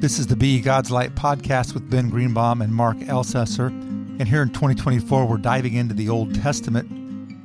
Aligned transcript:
This 0.00 0.18
is 0.18 0.26
the 0.26 0.34
Be 0.34 0.62
God's 0.62 0.90
Light 0.90 1.14
podcast 1.14 1.74
with 1.74 1.90
Ben 1.90 2.08
Greenbaum 2.08 2.62
and 2.62 2.74
Mark 2.74 2.96
Ellcessor. 3.00 3.66
And 3.66 4.26
here 4.26 4.40
in 4.40 4.48
2024, 4.48 5.26
we're 5.26 5.36
diving 5.36 5.74
into 5.74 5.92
the 5.92 6.08
Old 6.08 6.34
Testament 6.34 6.88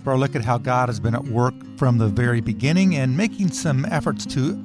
for 0.06 0.14
a 0.14 0.18
look 0.18 0.38
at 0.38 0.46
how 0.46 0.58
God 0.58 0.88
has 0.88 0.98
been 0.98 1.16
at 1.16 1.26
work 1.26 1.54
from 1.76 1.98
the 1.98 2.08
very 2.08 2.40
beginning 2.40 2.96
and 2.96 3.18
making 3.18 3.52
some 3.52 3.84
efforts 3.84 4.26
to 4.28 4.58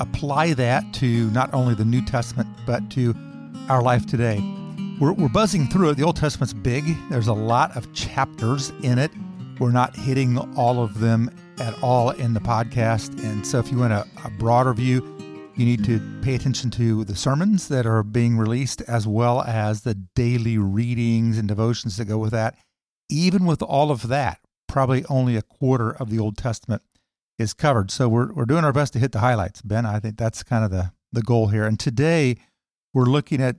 apply 0.00 0.54
that 0.54 0.92
to 0.94 1.30
not 1.30 1.54
only 1.54 1.76
the 1.76 1.84
New 1.84 2.04
Testament, 2.04 2.48
but 2.66 2.90
to 2.90 3.14
our 3.68 3.80
life 3.80 4.06
today. 4.06 4.40
We're, 4.98 5.12
we're 5.12 5.28
buzzing 5.28 5.68
through 5.68 5.90
it. 5.90 5.98
The 5.98 6.02
Old 6.02 6.16
Testament's 6.16 6.52
big, 6.52 6.96
there's 7.10 7.28
a 7.28 7.32
lot 7.32 7.76
of 7.76 7.92
chapters 7.92 8.72
in 8.82 8.98
it. 8.98 9.12
We're 9.60 9.70
not 9.70 9.94
hitting 9.94 10.36
all 10.56 10.82
of 10.82 10.98
them 10.98 11.30
at 11.60 11.80
all 11.80 12.10
in 12.10 12.34
the 12.34 12.40
podcast. 12.40 13.22
And 13.22 13.46
so, 13.46 13.60
if 13.60 13.70
you 13.70 13.78
want 13.78 13.92
a, 13.92 14.04
a 14.24 14.30
broader 14.30 14.74
view, 14.74 15.15
you 15.56 15.64
need 15.64 15.84
to 15.84 16.00
pay 16.20 16.34
attention 16.34 16.70
to 16.70 17.02
the 17.04 17.16
sermons 17.16 17.68
that 17.68 17.86
are 17.86 18.02
being 18.02 18.36
released 18.36 18.82
as 18.82 19.06
well 19.06 19.40
as 19.42 19.80
the 19.80 19.94
daily 19.94 20.58
readings 20.58 21.38
and 21.38 21.48
devotions 21.48 21.96
that 21.96 22.04
go 22.04 22.18
with 22.18 22.32
that. 22.32 22.56
Even 23.08 23.46
with 23.46 23.62
all 23.62 23.90
of 23.90 24.08
that, 24.08 24.38
probably 24.68 25.04
only 25.08 25.34
a 25.34 25.42
quarter 25.42 25.90
of 25.90 26.10
the 26.10 26.18
Old 26.18 26.36
Testament 26.36 26.82
is 27.38 27.54
covered. 27.54 27.90
So 27.90 28.06
we're 28.06 28.32
we're 28.34 28.44
doing 28.44 28.64
our 28.64 28.72
best 28.72 28.92
to 28.94 28.98
hit 28.98 29.12
the 29.12 29.20
highlights. 29.20 29.62
Ben, 29.62 29.86
I 29.86 29.98
think 29.98 30.18
that's 30.18 30.42
kind 30.42 30.62
of 30.64 30.70
the 30.70 30.92
the 31.10 31.22
goal 31.22 31.48
here. 31.48 31.64
And 31.64 31.80
today 31.80 32.36
we're 32.92 33.04
looking 33.04 33.40
at 33.40 33.56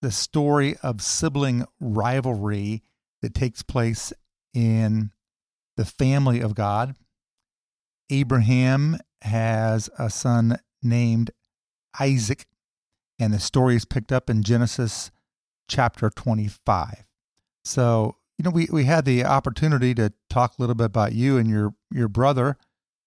the 0.00 0.10
story 0.10 0.76
of 0.82 1.02
sibling 1.02 1.66
rivalry 1.78 2.82
that 3.20 3.34
takes 3.34 3.62
place 3.62 4.14
in 4.54 5.10
the 5.76 5.84
family 5.84 6.40
of 6.40 6.54
God. 6.54 6.94
Abraham 8.08 8.96
has 9.20 9.90
a 9.98 10.08
son 10.08 10.58
named 10.82 11.30
Isaac, 11.98 12.46
and 13.18 13.32
the 13.32 13.40
story 13.40 13.76
is 13.76 13.84
picked 13.84 14.12
up 14.12 14.28
in 14.28 14.42
Genesis 14.42 15.10
chapter 15.68 16.10
25. 16.10 17.04
So, 17.64 18.16
you 18.38 18.44
know, 18.44 18.50
we, 18.50 18.68
we 18.72 18.84
had 18.84 19.04
the 19.04 19.24
opportunity 19.24 19.94
to 19.94 20.12
talk 20.28 20.54
a 20.58 20.62
little 20.62 20.74
bit 20.74 20.86
about 20.86 21.12
you 21.12 21.38
and 21.38 21.48
your, 21.48 21.74
your 21.92 22.08
brother. 22.08 22.56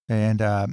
And, 0.07 0.41
uh, 0.41 0.67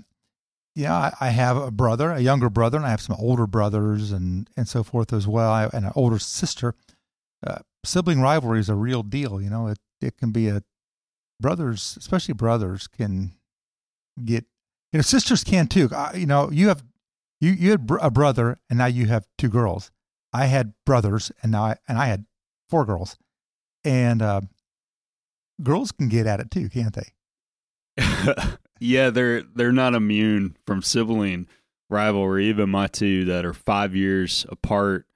yeah, 0.74 0.94
I, 0.94 1.12
I 1.20 1.30
have 1.30 1.56
a 1.56 1.70
brother, 1.70 2.12
a 2.12 2.20
younger 2.20 2.48
brother, 2.48 2.78
and 2.78 2.86
I 2.86 2.90
have 2.90 3.00
some 3.00 3.16
older 3.18 3.46
brothers 3.46 4.12
and, 4.12 4.48
and 4.56 4.68
so 4.68 4.82
forth 4.82 5.12
as 5.12 5.26
well, 5.26 5.50
I, 5.50 5.64
and 5.72 5.86
an 5.86 5.92
older 5.94 6.18
sister. 6.18 6.74
Uh, 7.44 7.58
sibling 7.84 8.20
rivalry 8.20 8.60
is 8.60 8.68
a 8.68 8.74
real 8.74 9.02
deal. 9.02 9.40
You 9.40 9.50
know, 9.50 9.66
it, 9.66 9.78
it 10.00 10.16
can 10.16 10.30
be 10.30 10.48
a 10.48 10.62
brothers, 11.40 11.96
especially 11.98 12.34
brothers, 12.34 12.86
can 12.86 13.32
get 14.24 14.44
you 14.92 14.98
know 14.98 15.02
sisters 15.02 15.44
can 15.44 15.66
too. 15.66 15.90
Uh, 15.92 16.12
you 16.14 16.26
know, 16.26 16.50
you 16.50 16.68
have 16.68 16.82
you 17.42 17.50
you 17.50 17.70
had 17.72 17.90
a 18.00 18.10
brother 18.10 18.60
and 18.70 18.78
now 18.78 18.86
you 18.86 19.06
have 19.06 19.26
two 19.36 19.48
girls. 19.48 19.90
I 20.32 20.46
had 20.46 20.72
brothers 20.86 21.32
and 21.42 21.52
now 21.52 21.64
I, 21.64 21.76
and 21.86 21.98
I 21.98 22.06
had 22.06 22.24
four 22.70 22.86
girls, 22.86 23.18
and 23.84 24.22
uh, 24.22 24.42
girls 25.62 25.92
can 25.92 26.08
get 26.08 26.26
at 26.26 26.40
it 26.40 26.50
too, 26.50 26.70
can't 26.70 26.94
they? 26.94 28.36
yeah, 28.80 29.10
they're 29.10 29.42
they're 29.42 29.72
not 29.72 29.94
immune 29.94 30.56
from 30.64 30.82
sibling 30.82 31.48
rivalry. 31.90 32.46
Even 32.46 32.70
my 32.70 32.86
two 32.86 33.24
that 33.26 33.44
are 33.44 33.52
five 33.52 33.94
years 33.94 34.46
apart 34.48 35.06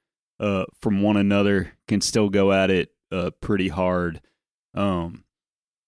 uh, 0.40 0.64
from 0.80 1.00
one 1.00 1.16
another 1.16 1.72
can 1.86 2.00
still 2.00 2.28
go 2.28 2.52
at 2.52 2.70
it 2.70 2.90
uh, 3.12 3.30
pretty 3.40 3.68
hard. 3.68 4.20
Um, 4.74 5.24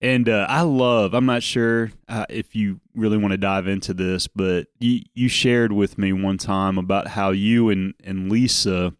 and 0.00 0.28
uh, 0.28 0.46
I 0.48 0.62
love, 0.62 1.14
I'm 1.14 1.26
not 1.26 1.42
sure 1.42 1.90
uh, 2.08 2.26
if 2.28 2.54
you 2.54 2.80
really 2.94 3.16
want 3.16 3.32
to 3.32 3.38
dive 3.38 3.66
into 3.66 3.92
this, 3.92 4.28
but 4.28 4.68
you, 4.78 5.02
you 5.14 5.28
shared 5.28 5.72
with 5.72 5.98
me 5.98 6.12
one 6.12 6.38
time 6.38 6.78
about 6.78 7.08
how 7.08 7.30
you 7.30 7.68
and, 7.70 7.94
and 8.04 8.30
Lisa, 8.30 8.94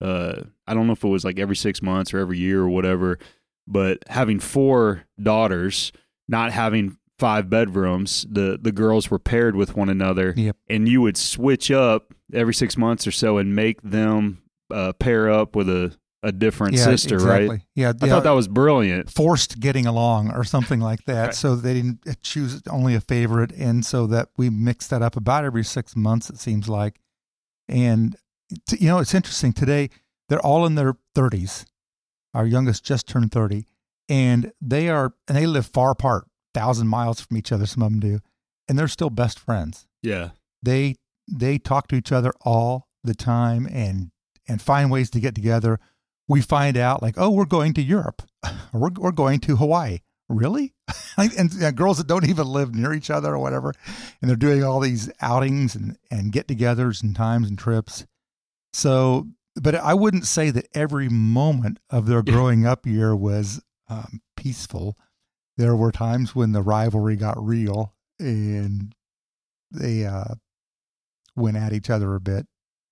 uh, 0.00 0.42
I 0.66 0.74
don't 0.74 0.86
know 0.86 0.92
if 0.92 1.02
it 1.02 1.08
was 1.08 1.24
like 1.24 1.38
every 1.38 1.56
six 1.56 1.82
months 1.82 2.14
or 2.14 2.18
every 2.18 2.38
year 2.38 2.60
or 2.60 2.68
whatever, 2.68 3.18
but 3.66 4.04
having 4.08 4.38
four 4.38 5.04
daughters, 5.20 5.92
not 6.28 6.52
having 6.52 6.98
five 7.18 7.50
bedrooms, 7.50 8.26
the, 8.30 8.58
the 8.60 8.72
girls 8.72 9.10
were 9.10 9.18
paired 9.18 9.56
with 9.56 9.76
one 9.76 9.88
another. 9.88 10.34
Yep. 10.36 10.56
And 10.68 10.88
you 10.88 11.00
would 11.00 11.16
switch 11.16 11.70
up 11.70 12.14
every 12.32 12.54
six 12.54 12.76
months 12.76 13.06
or 13.06 13.12
so 13.12 13.38
and 13.38 13.56
make 13.56 13.82
them 13.82 14.42
uh, 14.72 14.92
pair 14.94 15.30
up 15.30 15.56
with 15.56 15.68
a 15.68 15.96
a 16.24 16.32
different 16.32 16.74
yeah, 16.74 16.84
sister, 16.84 17.16
exactly. 17.16 17.48
right? 17.48 17.60
Yeah, 17.74 17.92
I 18.00 18.08
thought 18.08 18.24
that 18.24 18.30
was 18.30 18.48
brilliant. 18.48 19.10
Forced 19.10 19.60
getting 19.60 19.86
along 19.86 20.32
or 20.32 20.42
something 20.42 20.80
like 20.80 21.04
that. 21.04 21.24
Right. 21.26 21.34
So 21.34 21.54
they 21.54 21.74
didn't 21.74 22.00
choose 22.22 22.62
only 22.70 22.94
a 22.94 23.00
favorite, 23.00 23.52
and 23.52 23.84
so 23.84 24.06
that 24.08 24.30
we 24.36 24.48
mix 24.50 24.86
that 24.88 25.02
up 25.02 25.16
about 25.16 25.44
every 25.44 25.62
six 25.62 25.94
months. 25.94 26.30
It 26.30 26.38
seems 26.38 26.68
like, 26.68 26.98
and 27.68 28.16
t- 28.68 28.78
you 28.80 28.88
know, 28.88 28.98
it's 28.98 29.14
interesting. 29.14 29.52
Today 29.52 29.90
they're 30.28 30.40
all 30.40 30.64
in 30.66 30.74
their 30.74 30.94
thirties. 31.14 31.66
Our 32.32 32.46
youngest 32.46 32.84
just 32.84 33.06
turned 33.06 33.30
thirty, 33.30 33.66
and 34.08 34.50
they 34.60 34.88
are 34.88 35.12
and 35.28 35.36
they 35.36 35.46
live 35.46 35.66
far 35.66 35.90
apart, 35.90 36.26
thousand 36.54 36.88
miles 36.88 37.20
from 37.20 37.36
each 37.36 37.52
other. 37.52 37.66
Some 37.66 37.82
of 37.82 37.90
them 37.90 38.00
do, 38.00 38.20
and 38.66 38.78
they're 38.78 38.88
still 38.88 39.10
best 39.10 39.38
friends. 39.38 39.86
Yeah, 40.02 40.30
They 40.62 40.96
they 41.30 41.58
talk 41.58 41.88
to 41.88 41.96
each 41.96 42.12
other 42.12 42.32
all 42.40 42.88
the 43.02 43.14
time 43.14 43.68
and 43.70 44.10
and 44.48 44.60
find 44.60 44.90
ways 44.90 45.10
to 45.10 45.20
get 45.20 45.34
together 45.34 45.80
we 46.28 46.40
find 46.40 46.76
out 46.76 47.02
like, 47.02 47.14
oh, 47.16 47.30
we're 47.30 47.44
going 47.44 47.74
to 47.74 47.82
Europe, 47.82 48.22
we're 48.72 48.90
we're 48.96 49.12
going 49.12 49.40
to 49.40 49.56
Hawaii. 49.56 49.98
Really? 50.28 50.72
and, 51.18 51.52
and 51.52 51.76
girls 51.76 51.98
that 51.98 52.06
don't 52.06 52.28
even 52.28 52.46
live 52.46 52.74
near 52.74 52.94
each 52.94 53.10
other 53.10 53.34
or 53.34 53.38
whatever, 53.38 53.74
and 54.20 54.28
they're 54.28 54.36
doing 54.36 54.64
all 54.64 54.80
these 54.80 55.10
outings 55.20 55.74
and 55.74 55.98
and 56.10 56.32
get-togethers 56.32 57.02
and 57.02 57.14
times 57.14 57.48
and 57.48 57.58
trips. 57.58 58.06
So, 58.72 59.28
but 59.54 59.74
I 59.74 59.94
wouldn't 59.94 60.26
say 60.26 60.50
that 60.50 60.66
every 60.74 61.08
moment 61.08 61.78
of 61.90 62.06
their 62.06 62.22
growing 62.22 62.66
up 62.66 62.86
year 62.86 63.14
was 63.14 63.62
um, 63.88 64.20
peaceful. 64.36 64.98
There 65.56 65.76
were 65.76 65.92
times 65.92 66.34
when 66.34 66.52
the 66.52 66.62
rivalry 66.62 67.16
got 67.16 67.40
real 67.40 67.94
and 68.18 68.94
they 69.70 70.04
uh, 70.04 70.34
went 71.36 71.56
at 71.56 71.72
each 71.72 71.90
other 71.90 72.14
a 72.14 72.20
bit. 72.20 72.46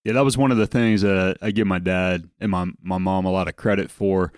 Yeah, 0.04 0.14
that 0.14 0.24
was 0.24 0.36
one 0.36 0.50
of 0.50 0.58
the 0.58 0.66
things 0.66 1.02
that 1.02 1.38
I 1.40 1.52
give 1.52 1.66
my 1.66 1.78
dad 1.78 2.28
and 2.40 2.50
my 2.50 2.66
my 2.82 2.98
mom 2.98 3.24
a 3.24 3.30
lot 3.30 3.48
of 3.48 3.56
credit 3.56 3.90
for 3.90 4.32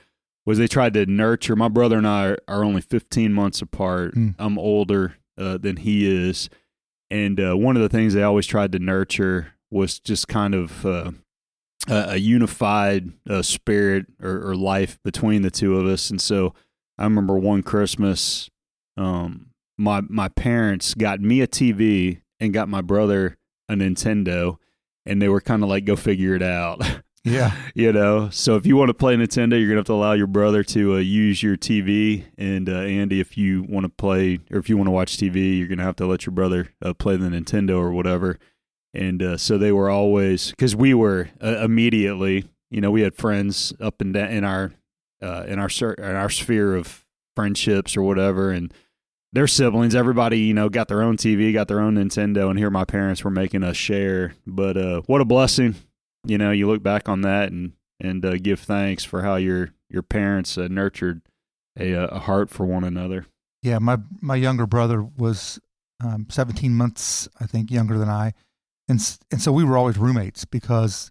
was 0.47 0.59
they 0.59 0.67
tried 0.67 0.95
to 0.95 1.07
nurture. 1.07 1.57
My 1.57 1.69
brother 1.69 1.97
and 1.97 2.07
I 2.07 2.27
are, 2.27 2.39
are 2.49 2.65
only 2.65 2.83
15 2.83 3.33
months 3.33 3.63
apart. 3.63 4.15
Mm. 4.15 4.35
I'm 4.39 4.59
older 4.59 5.17
uh, 5.39 5.57
than 5.57 5.79
he 5.79 6.07
is, 6.07 6.51
and 7.11 7.41
uh, 7.41 7.57
one 7.57 7.77
of 7.77 7.83
the 7.83 7.89
things 7.89 8.13
they 8.13 8.23
always 8.23 8.47
tried 8.47 8.73
to 8.73 8.79
nurture 8.79 9.55
was 9.71 9.99
just 9.99 10.29
kind 10.29 10.55
of 10.55 10.85
uh, 10.85 11.13
a, 11.89 11.95
a 12.11 12.17
unified 12.17 13.13
uh, 13.29 13.43
spirit 13.43 14.07
or, 14.23 14.51
or 14.51 14.55
life 14.55 14.99
between 15.03 15.43
the 15.43 15.51
two 15.51 15.79
of 15.79 15.87
us. 15.87 16.11
And 16.11 16.21
so 16.21 16.55
I 16.99 17.05
remember 17.05 17.39
one 17.39 17.63
Christmas, 17.63 18.51
um, 18.97 19.51
my 19.77 20.03
my 20.03 20.29
parents 20.29 20.95
got 20.95 21.21
me 21.21 21.41
a 21.41 21.47
TV 21.47 22.21
and 22.39 22.55
got 22.55 22.69
my 22.69 22.81
brother 22.81 23.37
a 23.69 23.75
Nintendo 23.75 24.59
and 25.07 25.21
they 25.21 25.29
were 25.29 25.41
kind 25.41 25.63
of 25.63 25.69
like, 25.69 25.85
go 25.85 25.97
figure 25.97 26.35
it 26.35 26.43
out. 26.43 26.83
Yeah. 27.27 27.57
you 27.75 27.91
know, 27.91 28.29
so 28.29 28.57
if 28.57 28.67
you 28.67 28.77
want 28.77 28.91
to 28.91 28.95
play 28.95 29.17
Nintendo, 29.17 29.59
you're 29.59 29.69
gonna 29.69 29.79
have 29.79 29.87
to 29.87 29.95
allow 29.95 30.13
your 30.13 30.27
brother 30.27 30.63
to 30.63 30.97
uh, 30.97 30.99
use 30.99 31.43
your 31.43 31.57
TV, 31.57 32.27
and 32.37 32.69
uh, 32.69 32.81
Andy, 32.81 33.19
if 33.19 33.39
you 33.39 33.63
want 33.63 33.85
to 33.85 33.89
play 33.89 34.41
or 34.53 34.59
if 34.59 34.69
you 34.69 34.77
want 34.77 34.89
to 34.89 34.91
watch 34.91 35.17
TV, 35.17 35.57
you're 35.59 35.67
gonna 35.67 35.83
have 35.85 35.97
to 35.97 36.07
let 36.07 36.27
your 36.27 36.35
brother 36.35 36.69
uh, 36.83 36.93
play 36.93 37.17
the 37.17 37.29
Nintendo 37.29 37.79
or 37.79 37.93
whatever. 37.93 38.39
And 38.93 39.23
uh, 39.23 39.37
so 39.39 39.57
they 39.57 39.73
were 39.73 39.89
always 39.89 40.51
because 40.51 40.77
we 40.77 40.93
were 40.93 41.31
uh, 41.43 41.65
immediately, 41.65 42.45
you 42.71 42.83
know, 42.83 42.91
we 42.91 43.01
had 43.01 43.15
friends 43.15 43.73
up 43.81 44.03
and 44.03 44.13
down 44.13 44.29
in 44.29 44.45
our 44.45 44.75
uh, 45.23 45.45
in 45.49 45.59
our 45.59 45.71
in 45.97 46.17
our 46.17 46.29
sphere 46.29 46.75
of 46.77 47.07
friendships 47.35 47.97
or 47.97 48.03
whatever, 48.03 48.51
and 48.51 48.71
their 49.35 49.49
siblings, 49.49 49.97
everybody, 49.97 50.39
you 50.39 50.55
know, 50.55 50.69
got 50.69 50.87
their 50.87 51.03
own 51.03 51.17
TV, 51.17 51.53
got 51.53 51.67
their 51.67 51.81
own 51.81 51.97
Nintendo, 51.97 52.49
and 52.49 52.59
here 52.59 52.71
my 52.71 52.85
parents 52.85 53.25
were 53.25 53.31
making 53.31 53.65
us 53.65 53.77
share. 53.77 54.35
But 54.47 54.77
uh, 54.77 55.03
what 55.07 55.21
a 55.21 55.25
blessing, 55.25 55.75
you 56.25 56.39
know. 56.39 56.53
You 56.53 56.69
look 56.69 56.85
back 56.85 57.09
on 57.09 57.23
that 57.23 57.51
and 57.51 57.73
and 58.01 58.25
uh, 58.25 58.37
give 58.37 58.61
thanks 58.61 59.03
for 59.05 59.23
how 59.23 59.35
your 59.35 59.71
your 59.91 60.03
parents 60.03 60.57
uh, 60.57 60.69
nurtured 60.71 61.23
a, 61.79 61.93
a 61.93 62.21
heart 62.21 62.49
for 62.49 62.65
one 62.65 62.85
another. 62.85 63.27
Yeah, 63.61 63.81
my 63.81 63.99
my 64.21 64.37
younger 64.37 64.67
brother 64.67 65.03
was 65.03 65.59
um, 66.03 66.27
17 66.31 66.73
months, 66.73 67.29
I 67.41 67.47
think, 67.47 67.73
younger 67.73 67.99
than 67.99 68.09
I, 68.09 68.35
and 68.89 69.01
and 69.33 69.43
so 69.43 69.51
we 69.51 69.65
were 69.65 69.77
always 69.77 69.99
roommates 69.99 70.45
because 70.45 71.11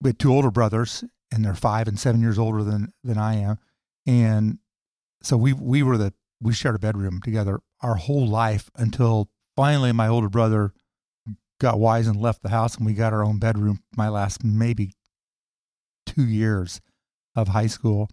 we 0.00 0.10
had 0.10 0.20
two 0.20 0.32
older 0.32 0.52
brothers, 0.52 1.02
and 1.32 1.44
they're 1.44 1.54
five 1.54 1.88
and 1.88 1.98
seven 1.98 2.20
years 2.20 2.38
older 2.38 2.62
than 2.62 2.92
than 3.02 3.18
I 3.18 3.34
am, 3.34 3.58
and 4.06 4.58
so 5.20 5.36
we 5.36 5.52
we 5.52 5.82
were 5.82 5.98
the 5.98 6.14
we 6.40 6.52
shared 6.52 6.74
a 6.74 6.78
bedroom 6.78 7.20
together 7.22 7.60
our 7.82 7.94
whole 7.96 8.26
life 8.26 8.70
until 8.76 9.28
finally 9.54 9.92
my 9.92 10.08
older 10.08 10.28
brother 10.28 10.72
got 11.60 11.78
wise 11.78 12.06
and 12.06 12.20
left 12.20 12.42
the 12.42 12.48
house, 12.50 12.76
and 12.76 12.84
we 12.86 12.92
got 12.94 13.12
our 13.12 13.24
own 13.24 13.38
bedroom. 13.38 13.82
My 13.96 14.08
last 14.08 14.44
maybe 14.44 14.92
two 16.04 16.26
years 16.26 16.80
of 17.34 17.48
high 17.48 17.66
school, 17.66 18.08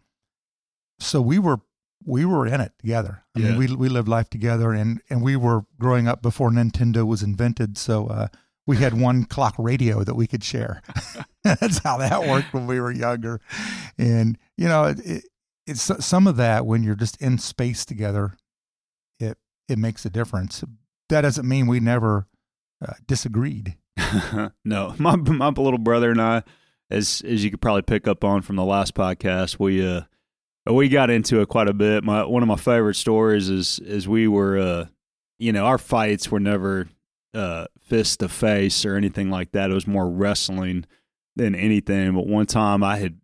so 0.99 1.21
we 1.21 1.39
were 1.39 1.59
we 2.05 2.25
were 2.25 2.45
in 2.45 2.59
it 2.61 2.73
together. 2.79 3.23
I 3.35 3.39
Yeah. 3.39 3.47
mean, 3.49 3.57
we 3.57 3.75
we 3.75 3.89
lived 3.89 4.07
life 4.07 4.29
together, 4.29 4.71
and 4.73 5.01
and 5.09 5.21
we 5.21 5.35
were 5.35 5.63
growing 5.79 6.07
up 6.07 6.21
before 6.21 6.49
Nintendo 6.51 7.05
was 7.05 7.23
invented. 7.23 7.77
So 7.77 8.07
uh, 8.07 8.27
we 8.65 8.77
had 8.77 8.93
one 8.99 9.23
clock 9.35 9.55
radio 9.57 10.03
that 10.03 10.15
we 10.15 10.27
could 10.27 10.43
share. 10.43 10.81
That's 11.43 11.79
how 11.79 11.97
that 11.97 12.25
worked 12.27 12.53
when 12.53 12.67
we 12.67 12.79
were 12.79 12.91
younger. 12.91 13.41
And, 13.97 14.37
you 14.57 14.67
know, 14.69 14.85
it, 14.85 14.99
it, 15.05 15.23
it's 15.67 15.91
some 16.05 16.25
of 16.27 16.37
that 16.37 16.65
when 16.65 16.83
you're 16.83 16.95
just 16.95 17.21
in 17.21 17.37
space 17.37 17.83
together, 17.85 18.37
it, 19.67 19.77
makes 19.77 20.05
a 20.05 20.09
difference. 20.09 20.63
That 21.09 21.21
doesn't 21.21 21.47
mean 21.47 21.67
we 21.67 21.79
never 21.79 22.27
uh, 22.85 22.93
disagreed. 23.07 23.77
no, 24.65 24.95
my, 24.97 25.15
my 25.15 25.49
little 25.49 25.77
brother 25.77 26.11
and 26.11 26.21
I, 26.21 26.43
as, 26.89 27.21
as 27.25 27.43
you 27.43 27.51
could 27.51 27.61
probably 27.61 27.81
pick 27.81 28.07
up 28.07 28.23
on 28.23 28.41
from 28.41 28.55
the 28.55 28.65
last 28.65 28.93
podcast, 28.95 29.59
we, 29.59 29.85
uh, 29.85 30.01
we 30.65 30.89
got 30.89 31.09
into 31.09 31.41
it 31.41 31.49
quite 31.49 31.67
a 31.67 31.73
bit. 31.73 32.03
My, 32.03 32.23
one 32.23 32.43
of 32.43 32.47
my 32.47 32.55
favorite 32.55 32.95
stories 32.95 33.49
is, 33.49 33.79
is 33.79 34.07
we 34.07 34.27
were, 34.27 34.57
uh, 34.57 34.85
you 35.37 35.51
know, 35.51 35.65
our 35.65 35.77
fights 35.77 36.31
were 36.31 36.39
never, 36.39 36.87
uh, 37.33 37.65
fist 37.81 38.19
to 38.19 38.29
face 38.29 38.85
or 38.85 38.95
anything 38.95 39.29
like 39.29 39.51
that. 39.51 39.69
It 39.69 39.73
was 39.73 39.87
more 39.87 40.09
wrestling 40.09 40.85
than 41.35 41.55
anything. 41.55 42.13
But 42.13 42.27
one 42.27 42.45
time 42.45 42.83
I 42.83 42.97
had 42.97 43.19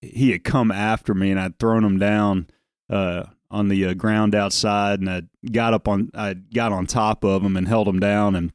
he 0.00 0.32
had 0.32 0.44
come 0.44 0.70
after 0.70 1.14
me 1.14 1.30
and 1.30 1.40
I'd 1.40 1.58
thrown 1.58 1.84
him 1.84 1.98
down 1.98 2.46
uh, 2.90 3.24
on 3.54 3.68
the 3.68 3.86
uh, 3.86 3.94
ground 3.94 4.34
outside 4.34 4.98
and 4.98 5.08
I 5.08 5.22
got 5.50 5.72
up 5.72 5.86
on 5.86 6.10
I 6.12 6.34
got 6.34 6.72
on 6.72 6.86
top 6.86 7.24
of 7.24 7.42
him 7.42 7.56
and 7.56 7.68
held 7.68 7.86
him 7.86 8.00
down 8.00 8.34
and 8.34 8.52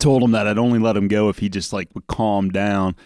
told 0.00 0.24
him 0.24 0.32
that 0.32 0.48
I'd 0.48 0.58
only 0.58 0.80
let 0.80 0.96
him 0.96 1.06
go 1.06 1.28
if 1.28 1.38
he 1.38 1.48
just 1.48 1.72
like 1.72 1.88
would 1.94 2.08
calm 2.08 2.50
down. 2.50 2.96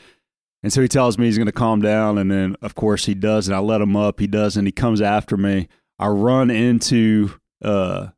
And 0.63 0.73
so 0.73 0.81
he 0.81 0.89
tells 0.89 1.19
me 1.19 1.27
he's 1.27 1.37
going 1.37 1.47
to 1.47 1.53
calm 1.53 1.83
down 1.83 2.17
and 2.17 2.31
then 2.31 2.57
of 2.63 2.75
course 2.75 3.05
he 3.05 3.15
does 3.15 3.47
and 3.47 3.55
I 3.55 3.59
let 3.59 3.83
him 3.83 3.95
up. 3.95 4.21
He 4.21 4.27
does 4.27 4.57
and 4.57 4.67
he 4.67 4.73
comes 4.73 5.03
after 5.03 5.37
me. 5.37 5.69
I 5.99 6.09
run 6.09 6.51
into 6.51 7.33
uh, 7.63 8.09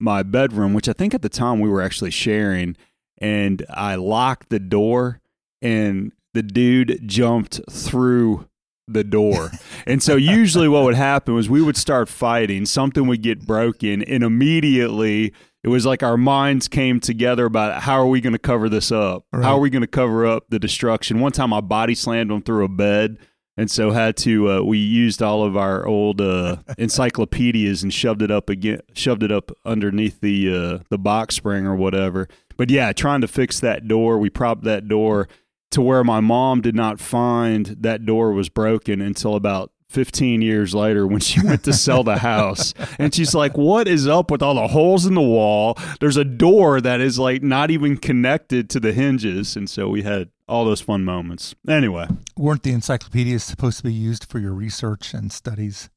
my 0.00 0.24
bedroom, 0.24 0.74
which 0.74 0.88
I 0.88 0.92
think 0.92 1.14
at 1.14 1.22
the 1.22 1.28
time 1.28 1.60
we 1.60 1.68
were 1.68 1.82
actually 1.82 2.10
sharing, 2.10 2.76
and 3.18 3.64
I 3.70 3.94
locked 3.94 4.48
the 4.48 4.58
door 4.58 5.20
and 5.60 6.12
the 6.34 6.42
dude 6.42 7.02
jumped 7.06 7.60
through 7.70 8.48
the 8.92 9.04
door. 9.04 9.50
and 9.86 10.02
so 10.02 10.16
usually 10.16 10.68
what 10.68 10.84
would 10.84 10.94
happen 10.94 11.34
was 11.34 11.48
we 11.48 11.62
would 11.62 11.76
start 11.76 12.08
fighting, 12.08 12.66
something 12.66 13.06
would 13.06 13.22
get 13.22 13.46
broken, 13.46 14.02
and 14.02 14.22
immediately 14.22 15.32
it 15.64 15.68
was 15.68 15.86
like 15.86 16.02
our 16.02 16.16
minds 16.16 16.68
came 16.68 16.98
together 17.00 17.46
about 17.46 17.82
how 17.82 17.94
are 17.94 18.08
we 18.08 18.20
going 18.20 18.32
to 18.32 18.38
cover 18.38 18.68
this 18.68 18.90
up? 18.90 19.24
Right. 19.32 19.44
How 19.44 19.56
are 19.56 19.60
we 19.60 19.70
going 19.70 19.82
to 19.82 19.86
cover 19.86 20.26
up 20.26 20.46
the 20.48 20.58
destruction? 20.58 21.20
One 21.20 21.32
time 21.32 21.52
I 21.52 21.60
body 21.60 21.94
slammed 21.94 22.30
him 22.30 22.42
through 22.42 22.64
a 22.64 22.68
bed 22.68 23.18
and 23.56 23.70
so 23.70 23.90
had 23.90 24.16
to 24.16 24.50
uh, 24.50 24.62
we 24.62 24.78
used 24.78 25.22
all 25.22 25.44
of 25.44 25.56
our 25.56 25.86
old 25.86 26.20
uh, 26.20 26.56
encyclopedias 26.78 27.82
and 27.82 27.92
shoved 27.92 28.22
it 28.22 28.30
up 28.30 28.48
again 28.48 28.80
shoved 28.94 29.22
it 29.22 29.32
up 29.32 29.50
underneath 29.64 30.20
the 30.20 30.52
uh, 30.52 30.78
the 30.88 30.98
box 30.98 31.36
spring 31.36 31.66
or 31.66 31.76
whatever 31.76 32.28
but 32.56 32.70
yeah 32.70 32.92
trying 32.92 33.20
to 33.20 33.28
fix 33.28 33.60
that 33.60 33.86
door 33.86 34.18
we 34.18 34.30
propped 34.30 34.64
that 34.64 34.88
door 34.88 35.28
to 35.72 35.82
where 35.82 36.04
my 36.04 36.20
mom 36.20 36.60
did 36.60 36.74
not 36.74 37.00
find 37.00 37.66
that 37.80 38.06
door 38.06 38.32
was 38.32 38.48
broken 38.48 39.00
until 39.00 39.34
about 39.34 39.72
15 39.92 40.40
years 40.40 40.74
later 40.74 41.06
when 41.06 41.20
she 41.20 41.40
went 41.44 41.64
to 41.64 41.72
sell 41.72 42.02
the 42.02 42.18
house. 42.18 42.72
And 42.98 43.14
she's 43.14 43.34
like 43.34 43.56
what 43.56 43.88
is 43.88 44.06
up 44.06 44.30
with 44.30 44.42
all 44.42 44.54
the 44.54 44.68
holes 44.68 45.06
in 45.06 45.14
the 45.14 45.20
wall? 45.20 45.76
There's 46.00 46.16
a 46.16 46.24
door 46.24 46.80
that 46.80 47.00
is 47.00 47.18
like 47.18 47.42
not 47.42 47.70
even 47.70 47.96
connected 47.96 48.70
to 48.70 48.80
the 48.80 48.92
hinges. 48.92 49.56
And 49.56 49.68
so 49.68 49.88
we 49.88 50.02
had 50.02 50.30
all 50.48 50.64
those 50.64 50.80
fun 50.80 51.04
moments. 51.04 51.54
Anyway. 51.68 52.06
Weren't 52.36 52.62
the 52.62 52.72
encyclopedias 52.72 53.42
supposed 53.42 53.78
to 53.78 53.84
be 53.84 53.92
used 53.92 54.24
for 54.24 54.38
your 54.38 54.52
research 54.52 55.14
and 55.14 55.32
studies? 55.32 55.90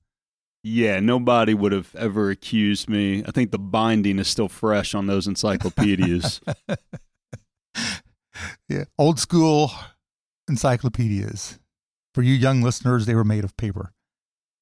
Yeah 0.64 1.00
nobody 1.00 1.54
would 1.54 1.72
have 1.72 1.96
ever 1.96 2.30
accused 2.30 2.90
me. 2.90 3.24
I 3.26 3.32
think 3.32 3.52
the 3.52 3.60
binding 3.60 4.20
is 4.20 4.28
still 4.28 4.50
fresh 4.50 4.96
on 4.96 5.08
those 5.08 5.28
encyclopedias 5.28 6.42
yeah, 8.70 8.86
old 8.98 9.20
school 9.20 9.72
encyclopedias. 10.48 11.60
For 12.14 12.22
you 12.22 12.34
young 12.34 12.62
listeners, 12.62 13.06
they 13.06 13.16
were 13.16 13.24
made 13.24 13.44
of 13.44 13.58
paper. 13.58 13.92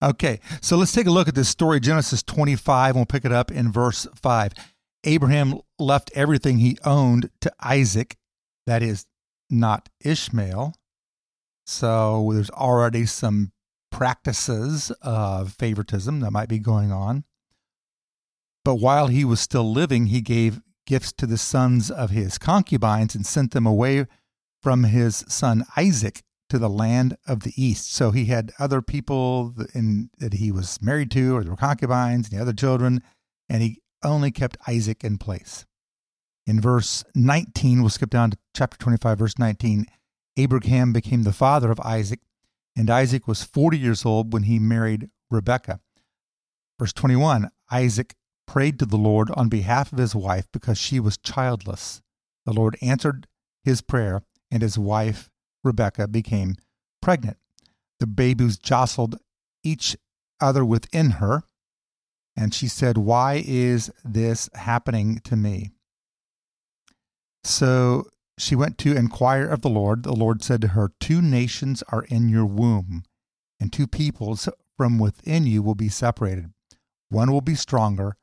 Okay, 0.01 0.39
so 0.59 0.75
let's 0.75 0.91
take 0.91 1.07
a 1.07 1.11
look 1.11 1.27
at 1.27 1.35
this 1.35 1.49
story, 1.49 1.79
Genesis 1.79 2.23
25. 2.23 2.95
We'll 2.95 3.05
pick 3.05 3.25
it 3.25 3.31
up 3.31 3.51
in 3.51 3.71
verse 3.71 4.05
5. 4.15 4.51
Abraham 5.05 5.59
left 5.79 6.11
everything 6.13 6.57
he 6.57 6.77
owned 6.83 7.29
to 7.41 7.53
Isaac, 7.61 8.17
that 8.65 8.81
is, 8.81 9.05
not 9.49 9.89
Ishmael. 10.03 10.73
So 11.65 12.31
there's 12.33 12.49
already 12.49 13.05
some 13.05 13.51
practices 13.91 14.91
of 15.01 15.53
favoritism 15.53 16.19
that 16.21 16.31
might 16.31 16.49
be 16.49 16.59
going 16.59 16.91
on. 16.91 17.23
But 18.65 18.75
while 18.75 19.07
he 19.07 19.23
was 19.23 19.39
still 19.39 19.71
living, 19.71 20.07
he 20.07 20.21
gave 20.21 20.61
gifts 20.85 21.11
to 21.13 21.25
the 21.25 21.37
sons 21.37 21.89
of 21.89 22.09
his 22.09 22.37
concubines 22.37 23.15
and 23.15 23.25
sent 23.25 23.51
them 23.51 23.65
away 23.65 24.05
from 24.61 24.83
his 24.83 25.23
son 25.27 25.65
Isaac 25.75 26.21
to 26.49 26.59
the 26.59 26.69
land 26.69 27.17
of 27.27 27.41
the 27.41 27.53
east. 27.55 27.93
So 27.93 28.11
he 28.11 28.25
had 28.25 28.51
other 28.59 28.81
people 28.81 29.55
in, 29.73 30.09
that 30.19 30.35
he 30.35 30.51
was 30.51 30.81
married 30.81 31.11
to, 31.11 31.35
or 31.35 31.43
were 31.43 31.55
concubines 31.55 32.29
and 32.29 32.37
the 32.37 32.41
other 32.41 32.53
children, 32.53 33.01
and 33.49 33.61
he 33.61 33.81
only 34.03 34.31
kept 34.31 34.57
Isaac 34.67 35.03
in 35.03 35.17
place. 35.17 35.65
In 36.45 36.59
verse 36.59 37.03
19, 37.15 37.81
we'll 37.81 37.89
skip 37.89 38.09
down 38.09 38.31
to 38.31 38.37
chapter 38.53 38.77
25, 38.77 39.17
verse 39.17 39.39
19. 39.39 39.85
Abraham 40.37 40.93
became 40.93 41.23
the 41.23 41.31
father 41.31 41.71
of 41.71 41.79
Isaac, 41.79 42.19
and 42.75 42.89
Isaac 42.89 43.27
was 43.27 43.43
40 43.43 43.77
years 43.77 44.05
old 44.05 44.33
when 44.33 44.43
he 44.43 44.59
married 44.59 45.09
Rebekah. 45.29 45.79
Verse 46.79 46.93
21 46.93 47.49
Isaac 47.71 48.15
prayed 48.45 48.79
to 48.79 48.85
the 48.85 48.97
Lord 48.97 49.31
on 49.31 49.49
behalf 49.49 49.91
of 49.91 49.99
his 49.99 50.15
wife 50.15 50.47
because 50.51 50.77
she 50.77 50.99
was 50.99 51.17
childless. 51.17 52.01
The 52.45 52.53
Lord 52.53 52.77
answered 52.81 53.27
his 53.63 53.81
prayer, 53.81 54.23
and 54.51 54.61
his 54.61 54.77
wife, 54.77 55.29
Rebekah, 55.63 56.09
became 56.09 56.55
pregnant. 57.01 57.37
The 57.99 58.07
babies 58.07 58.57
jostled 58.57 59.17
each 59.63 59.95
other 60.41 60.65
within 60.65 61.11
her, 61.11 61.43
and 62.35 62.53
she 62.53 62.67
said, 62.67 62.97
Why 62.97 63.41
is 63.45 63.89
this 64.03 64.49
happening 64.53 65.19
to 65.23 65.35
me? 65.35 65.71
So 67.43 68.07
she 68.37 68.55
went 68.55 68.77
to 68.79 68.95
inquire 68.95 69.47
of 69.47 69.61
the 69.61 69.69
Lord. 69.69 70.03
The 70.03 70.13
Lord 70.13 70.43
said 70.43 70.61
to 70.61 70.69
her, 70.69 70.91
Two 70.99 71.21
nations 71.21 71.83
are 71.89 72.03
in 72.03 72.29
your 72.29 72.45
womb, 72.45 73.03
and 73.59 73.71
two 73.71 73.87
peoples 73.87 74.49
from 74.77 74.99
within 74.99 75.45
you 75.45 75.61
will 75.61 75.75
be 75.75 75.89
separated. 75.89 76.51
One 77.09 77.31
will 77.31 77.41
be 77.41 77.55
stronger 77.55 78.17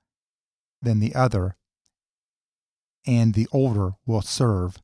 than 0.82 1.00
the 1.00 1.14
other, 1.14 1.56
and 3.06 3.34
the 3.34 3.48
older 3.52 3.92
will 4.06 4.22
serve 4.22 4.76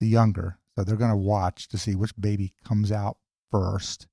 the 0.00 0.08
younger. 0.08 0.58
So 0.74 0.84
they're 0.84 0.96
going 0.96 1.10
to 1.10 1.16
watch 1.16 1.68
to 1.68 1.78
see 1.78 1.94
which 1.94 2.12
baby 2.18 2.52
comes 2.64 2.92
out 2.92 3.16
first. 3.50 4.06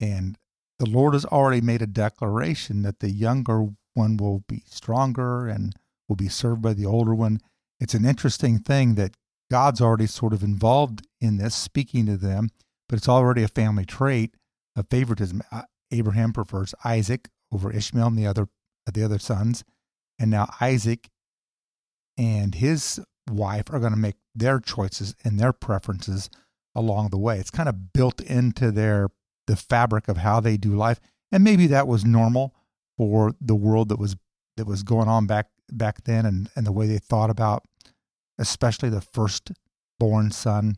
And 0.00 0.36
the 0.78 0.88
Lord 0.88 1.14
has 1.14 1.24
already 1.24 1.60
made 1.60 1.82
a 1.82 1.86
declaration 1.86 2.82
that 2.82 3.00
the 3.00 3.10
younger 3.10 3.68
one 3.94 4.16
will 4.16 4.44
be 4.48 4.62
stronger 4.66 5.46
and 5.48 5.74
will 6.08 6.16
be 6.16 6.28
served 6.28 6.60
by 6.60 6.74
the 6.74 6.86
older 6.86 7.14
one. 7.14 7.40
It's 7.80 7.94
an 7.94 8.04
interesting 8.04 8.58
thing 8.58 8.96
that 8.96 9.16
God's 9.50 9.80
already 9.80 10.06
sort 10.06 10.32
of 10.32 10.42
involved 10.42 11.06
in 11.20 11.38
this, 11.38 11.54
speaking 11.54 12.06
to 12.06 12.16
them, 12.16 12.50
but 12.88 12.96
it's 12.96 13.08
already 13.08 13.42
a 13.42 13.48
family 13.48 13.84
trait 13.84 14.36
of 14.76 14.88
favoritism. 14.90 15.42
Abraham 15.90 16.32
prefers 16.32 16.74
Isaac 16.84 17.28
over 17.52 17.70
Ishmael 17.70 18.08
and 18.08 18.18
the 18.18 18.26
other 18.26 18.48
the 18.92 19.02
other 19.02 19.18
sons, 19.18 19.64
and 20.18 20.30
now 20.30 20.48
Isaac 20.60 21.08
and 22.16 22.54
his 22.54 23.00
wife 23.30 23.64
are 23.70 23.80
going 23.80 23.92
to 23.92 23.98
make 23.98 24.16
their 24.34 24.60
choices 24.60 25.14
and 25.24 25.38
their 25.38 25.52
preferences 25.52 26.30
along 26.74 27.10
the 27.10 27.18
way. 27.18 27.38
It's 27.38 27.50
kind 27.50 27.68
of 27.68 27.92
built 27.92 28.20
into 28.20 28.70
their 28.70 29.08
the 29.46 29.56
fabric 29.56 30.08
of 30.08 30.18
how 30.18 30.40
they 30.40 30.56
do 30.56 30.74
life. 30.74 31.00
And 31.30 31.44
maybe 31.44 31.66
that 31.66 31.86
was 31.86 32.04
normal 32.04 32.54
for 32.96 33.34
the 33.40 33.54
world 33.54 33.88
that 33.90 33.98
was 33.98 34.16
that 34.56 34.66
was 34.66 34.82
going 34.82 35.08
on 35.08 35.26
back 35.26 35.48
back 35.72 36.04
then 36.04 36.24
and, 36.24 36.48
and 36.54 36.66
the 36.66 36.72
way 36.72 36.86
they 36.86 36.98
thought 36.98 37.30
about 37.30 37.64
especially 38.38 38.88
the 38.88 39.00
firstborn 39.00 40.30
son 40.30 40.76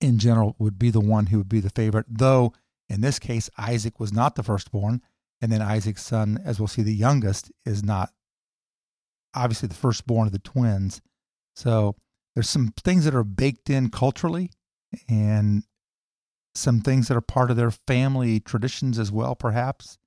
in 0.00 0.18
general 0.18 0.54
would 0.58 0.78
be 0.78 0.90
the 0.90 1.00
one 1.00 1.26
who 1.26 1.38
would 1.38 1.48
be 1.48 1.60
the 1.60 1.70
favorite, 1.70 2.06
though 2.08 2.52
in 2.88 3.00
this 3.00 3.18
case 3.18 3.50
Isaac 3.58 3.98
was 3.98 4.12
not 4.12 4.34
the 4.34 4.42
firstborn, 4.42 5.02
and 5.40 5.52
then 5.52 5.62
Isaac's 5.62 6.04
son, 6.04 6.40
as 6.44 6.58
we'll 6.58 6.68
see, 6.68 6.82
the 6.82 6.94
youngest, 6.94 7.52
is 7.64 7.84
not 7.84 8.12
obviously 9.34 9.68
the 9.68 9.74
firstborn 9.74 10.26
of 10.26 10.32
the 10.32 10.38
twins. 10.38 11.00
So 11.54 11.96
there's 12.34 12.48
some 12.48 12.72
things 12.84 13.04
that 13.04 13.14
are 13.14 13.24
baked 13.24 13.70
in 13.70 13.90
culturally 13.90 14.50
and 15.08 15.64
some 16.54 16.80
things 16.80 17.08
that 17.08 17.16
are 17.16 17.22
part 17.22 17.50
of 17.50 17.56
their 17.56 17.70
family 17.70 18.40
traditions 18.40 18.98
as 18.98 19.12
well, 19.12 19.34
perhaps, 19.34 19.98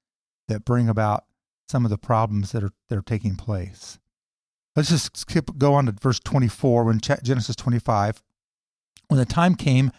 that 0.48 0.66
bring 0.66 0.90
about 0.90 1.25
some 1.70 1.86
of 1.86 1.92
the 1.92 1.98
problems 1.98 2.51
that 2.51 2.63
are 2.63 2.72
that 2.90 2.98
are 2.98 3.04
taking 3.04 3.36
place. 3.36 4.00
Let's 4.75 4.90
just 4.90 5.18
skip 5.18 5.58
go 5.58 5.74
on 5.74 5.86
to 5.86 5.92
verse 5.94 6.20
24 6.20 6.86
when 6.86 7.00
Genesis 7.00 7.56
25. 7.56 8.22
When 9.08 9.18
the 9.18 9.25
time 9.25 9.56
came 9.56 9.92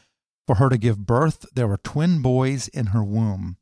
for 0.47 0.57
her 0.57 0.69
to 0.69 0.79
give 0.79 1.07
birth, 1.07 1.47
there 1.55 1.69
were 1.69 1.79
twin 1.79 2.23
boys 2.23 2.69
in 2.69 2.87
her 2.87 3.05
womb. 3.05 3.57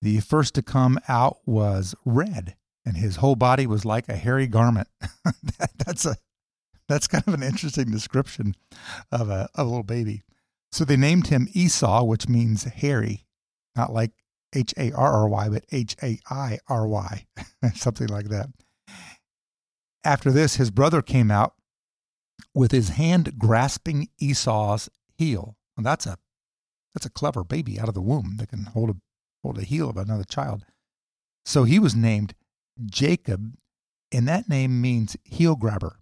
The 0.00 0.20
first 0.20 0.54
to 0.54 0.62
come 0.62 0.98
out 1.08 1.38
was 1.46 1.94
red, 2.04 2.56
and 2.84 2.96
his 2.96 3.16
whole 3.16 3.36
body 3.36 3.66
was 3.66 3.84
like 3.84 4.08
a 4.08 4.16
hairy 4.16 4.46
garment. 4.46 4.88
that, 5.24 5.70
that's 5.78 6.06
a 6.06 6.16
that's 6.88 7.06
kind 7.06 7.24
of 7.26 7.34
an 7.34 7.42
interesting 7.42 7.90
description 7.90 8.54
of 9.10 9.30
a, 9.30 9.48
a 9.54 9.64
little 9.64 9.82
baby. 9.82 10.22
So 10.72 10.84
they 10.84 10.96
named 10.96 11.28
him 11.28 11.48
Esau, 11.52 12.04
which 12.04 12.28
means 12.28 12.64
hairy, 12.64 13.26
not 13.76 13.92
like 13.92 14.12
H 14.54 14.74
A 14.76 14.92
R 14.92 15.12
R 15.12 15.28
Y, 15.28 15.48
but 15.48 15.64
H 15.70 15.96
A 16.02 16.18
I 16.28 16.58
R 16.68 16.86
Y, 16.86 17.26
something 17.74 18.08
like 18.08 18.28
that. 18.28 18.48
After 20.04 20.30
this, 20.30 20.56
his 20.56 20.70
brother 20.70 21.00
came 21.00 21.30
out 21.30 21.54
with 22.54 22.72
his 22.72 22.90
hand 22.90 23.38
grasping 23.38 24.08
Esau's 24.18 24.88
heel. 25.16 25.56
That's 25.76 26.06
a 26.06 26.18
that's 26.94 27.06
a 27.06 27.10
clever 27.10 27.44
baby 27.44 27.80
out 27.80 27.88
of 27.88 27.94
the 27.94 28.02
womb 28.02 28.36
that 28.38 28.48
can 28.48 28.64
hold 28.64 28.90
a 28.90 28.96
hold 29.42 29.56
the 29.56 29.64
heel 29.64 29.88
of 29.88 29.96
another 29.96 30.24
child. 30.24 30.64
So 31.44 31.64
he 31.64 31.78
was 31.78 31.94
named 31.94 32.34
Jacob, 32.84 33.54
and 34.12 34.28
that 34.28 34.48
name 34.48 34.80
means 34.80 35.16
heel 35.24 35.56
grabber, 35.56 36.00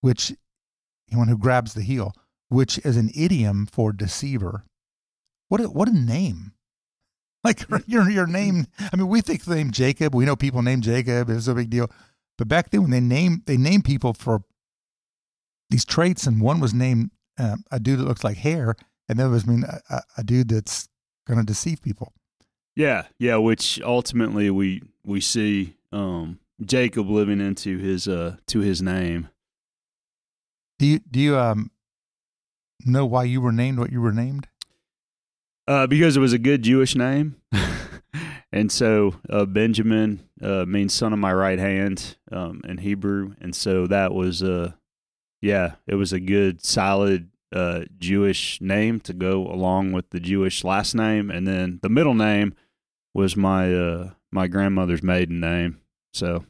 which 0.00 0.32
one 1.12 1.28
who 1.28 1.38
grabs 1.38 1.74
the 1.74 1.82
heel, 1.82 2.12
which 2.48 2.78
is 2.78 2.96
an 2.96 3.10
idiom 3.14 3.66
for 3.66 3.92
deceiver. 3.92 4.64
What 5.48 5.60
a, 5.60 5.64
what 5.64 5.88
a 5.88 5.96
name! 5.96 6.52
Like 7.44 7.68
your 7.86 8.08
your 8.08 8.26
name. 8.40 8.68
I 8.90 8.96
mean, 8.96 9.06
we 9.06 9.20
think 9.20 9.44
the 9.44 9.54
name 9.54 9.70
Jacob. 9.70 10.14
We 10.14 10.24
know 10.24 10.34
people 10.34 10.62
named 10.62 10.82
Jacob. 10.82 11.28
It's 11.28 11.46
a 11.46 11.54
big 11.54 11.68
deal. 11.68 11.90
But 12.38 12.48
back 12.48 12.70
then, 12.70 12.80
when 12.80 12.90
they 12.90 13.00
name 13.00 13.42
they 13.44 13.58
name 13.58 13.82
people 13.82 14.14
for 14.14 14.44
these 15.68 15.84
traits, 15.84 16.26
and 16.26 16.40
one 16.40 16.58
was 16.58 16.72
named 16.72 17.10
uh, 17.38 17.56
a 17.70 17.78
dude 17.78 17.98
that 17.98 18.04
looks 18.04 18.24
like 18.24 18.38
hair, 18.38 18.76
and 19.10 19.18
the 19.18 19.24
other 19.24 19.32
was 19.34 19.46
mean 19.46 19.62
a, 19.90 20.00
a 20.16 20.24
dude 20.24 20.48
that's 20.48 20.88
going 21.26 21.38
to 21.38 21.44
deceive 21.44 21.82
people. 21.82 22.14
Yeah, 22.74 23.08
yeah. 23.18 23.36
Which 23.36 23.78
ultimately 23.82 24.48
we 24.50 24.82
we 25.04 25.20
see 25.20 25.76
um, 25.94 26.40
Jacob 26.64 27.08
living 27.08 27.40
into 27.40 27.78
his 27.78 28.08
uh 28.08 28.36
to 28.48 28.60
his 28.60 28.82
name. 28.82 29.28
Do 30.78 30.86
you 30.86 30.98
do 30.98 31.20
you 31.20 31.38
um 31.38 31.70
know 32.84 33.06
why 33.06 33.24
you 33.24 33.40
were 33.40 33.52
named 33.52 33.78
what 33.78 33.92
you 33.92 34.00
were 34.00 34.12
named? 34.12 34.48
Uh, 35.66 35.86
because 35.86 36.14
it 36.14 36.20
was 36.20 36.34
a 36.34 36.38
good 36.38 36.62
Jewish 36.62 36.94
name, 36.94 37.36
and 38.52 38.70
so 38.70 39.14
uh, 39.30 39.46
Benjamin 39.46 40.28
uh, 40.42 40.66
means 40.66 40.92
son 40.92 41.14
of 41.14 41.18
my 41.18 41.32
right 41.32 41.58
hand 41.58 42.16
um, 42.30 42.60
in 42.68 42.78
Hebrew, 42.78 43.34
and 43.40 43.54
so 43.56 43.86
that 43.86 44.12
was 44.12 44.42
uh, 44.42 44.72
yeah, 45.40 45.76
it 45.86 45.94
was 45.94 46.12
a 46.12 46.20
good 46.20 46.62
solid 46.62 47.30
uh, 47.54 47.84
Jewish 47.98 48.60
name 48.60 49.00
to 49.00 49.14
go 49.14 49.46
along 49.46 49.92
with 49.92 50.10
the 50.10 50.20
Jewish 50.20 50.64
last 50.64 50.94
name, 50.94 51.30
and 51.30 51.46
then 51.46 51.78
the 51.82 51.88
middle 51.88 52.14
name 52.14 52.54
was 53.14 53.34
my 53.36 53.72
uh, 53.72 54.10
my 54.30 54.48
grandmother's 54.48 55.02
maiden 55.02 55.40
name, 55.40 55.80
so 56.14 56.44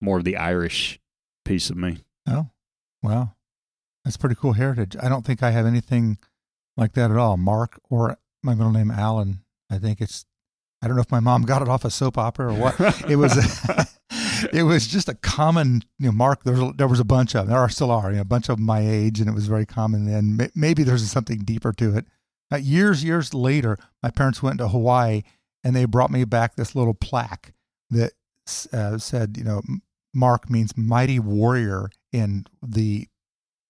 more 0.00 0.18
of 0.18 0.24
the 0.24 0.36
Irish 0.36 1.00
piece 1.44 1.70
of 1.70 1.76
me. 1.76 2.04
Oh, 2.28 2.50
wow, 3.02 3.32
that's 4.04 4.16
pretty 4.16 4.36
cool 4.36 4.52
heritage. 4.52 4.96
I 5.00 5.08
don't 5.08 5.24
think 5.24 5.42
I 5.42 5.50
have 5.50 5.66
anything 5.66 6.18
like 6.76 6.92
that 6.92 7.10
at 7.10 7.16
all. 7.16 7.36
Mark 7.36 7.80
or 7.88 8.18
my 8.42 8.54
middle 8.54 8.72
name 8.72 8.90
Alan. 8.90 9.40
I 9.70 9.78
think 9.78 10.00
it's. 10.00 10.24
I 10.82 10.88
don't 10.88 10.96
know 10.96 11.02
if 11.02 11.10
my 11.10 11.20
mom 11.20 11.42
got 11.42 11.62
it 11.62 11.68
off 11.68 11.84
a 11.84 11.90
soap 11.90 12.18
opera 12.18 12.52
or 12.52 12.58
what. 12.58 12.78
it 13.10 13.16
was. 13.16 13.36
it 14.52 14.62
was 14.62 14.86
just 14.86 15.08
a 15.08 15.14
common, 15.14 15.82
you 15.98 16.06
know, 16.06 16.12
Mark. 16.12 16.44
There 16.44 16.54
was, 16.54 16.72
there 16.76 16.88
was 16.88 17.00
a 17.00 17.04
bunch 17.04 17.34
of 17.34 17.46
them. 17.46 17.48
There 17.50 17.58
are 17.58 17.68
still 17.68 17.90
are, 17.90 18.10
you 18.10 18.16
know, 18.16 18.22
a 18.22 18.26
bunch 18.26 18.48
of 18.48 18.58
my 18.58 18.80
age, 18.80 19.20
and 19.20 19.28
it 19.28 19.34
was 19.34 19.46
very 19.46 19.66
common. 19.66 20.08
And 20.08 20.50
maybe 20.54 20.82
there's 20.82 21.10
something 21.10 21.38
deeper 21.38 21.72
to 21.72 21.96
it. 21.96 22.06
Uh, 22.52 22.56
years, 22.56 23.02
years 23.02 23.34
later, 23.34 23.78
my 24.02 24.10
parents 24.10 24.42
went 24.42 24.58
to 24.58 24.68
Hawaii, 24.68 25.22
and 25.64 25.74
they 25.74 25.84
brought 25.84 26.10
me 26.10 26.24
back 26.24 26.54
this 26.54 26.76
little 26.76 26.94
plaque 26.94 27.52
that 27.90 28.12
uh, 28.72 28.98
said, 28.98 29.36
you 29.36 29.44
know, 29.44 29.62
Mark 30.14 30.48
means 30.50 30.76
mighty 30.76 31.18
warrior 31.18 31.90
in 32.12 32.46
the 32.62 33.08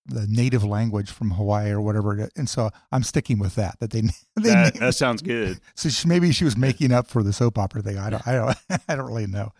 the 0.09 0.27
native 0.29 0.65
language 0.65 1.11
from 1.11 1.33
Hawaii 1.33 1.71
or 1.71 1.81
whatever. 1.81 2.29
And 2.37 2.49
so 2.49 2.71
I'm 2.93 3.03
sticking 3.03 3.39
with 3.39 3.55
that. 3.57 3.79
That 3.81 3.91
they, 3.91 4.01
they 4.37 4.51
that, 4.51 4.75
that 4.75 4.95
sounds 4.95 5.23
good. 5.23 5.61
So 5.75 5.89
she, 5.89 6.09
maybe 6.09 6.33
she 6.33 6.45
was 6.45 6.57
making 6.57 6.93
up 6.93 7.07
for 7.07 7.23
the 7.23 7.33
soap 7.33 7.59
opera 7.59 7.83
thing. 7.83 7.99
I 7.99 8.11
don't, 8.11 8.27
I 8.27 8.33
don't, 8.33 8.57
I 8.89 8.97
don't 8.97 9.07
really 9.07 9.27
know. 9.27 9.53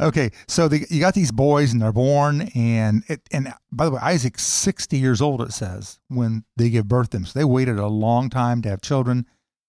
Okay, 0.00 0.30
so 0.48 0.68
the, 0.68 0.84
you 0.90 1.00
got 1.00 1.14
these 1.14 1.30
boys 1.30 1.72
and 1.72 1.80
they're 1.80 1.92
born, 1.92 2.50
and 2.54 3.04
it, 3.08 3.20
and 3.30 3.52
by 3.70 3.84
the 3.84 3.92
way, 3.92 4.00
Isaac's 4.02 4.44
60 4.44 4.98
years 4.98 5.20
old. 5.20 5.42
It 5.42 5.52
says 5.52 6.00
when 6.08 6.44
they 6.56 6.70
give 6.70 6.88
birth 6.88 7.10
to 7.10 7.18
them. 7.18 7.26
So 7.26 7.38
they 7.38 7.44
waited 7.44 7.78
a 7.78 7.86
long 7.86 8.30
time 8.30 8.62
to 8.62 8.68
have 8.68 8.80
children, 8.80 9.26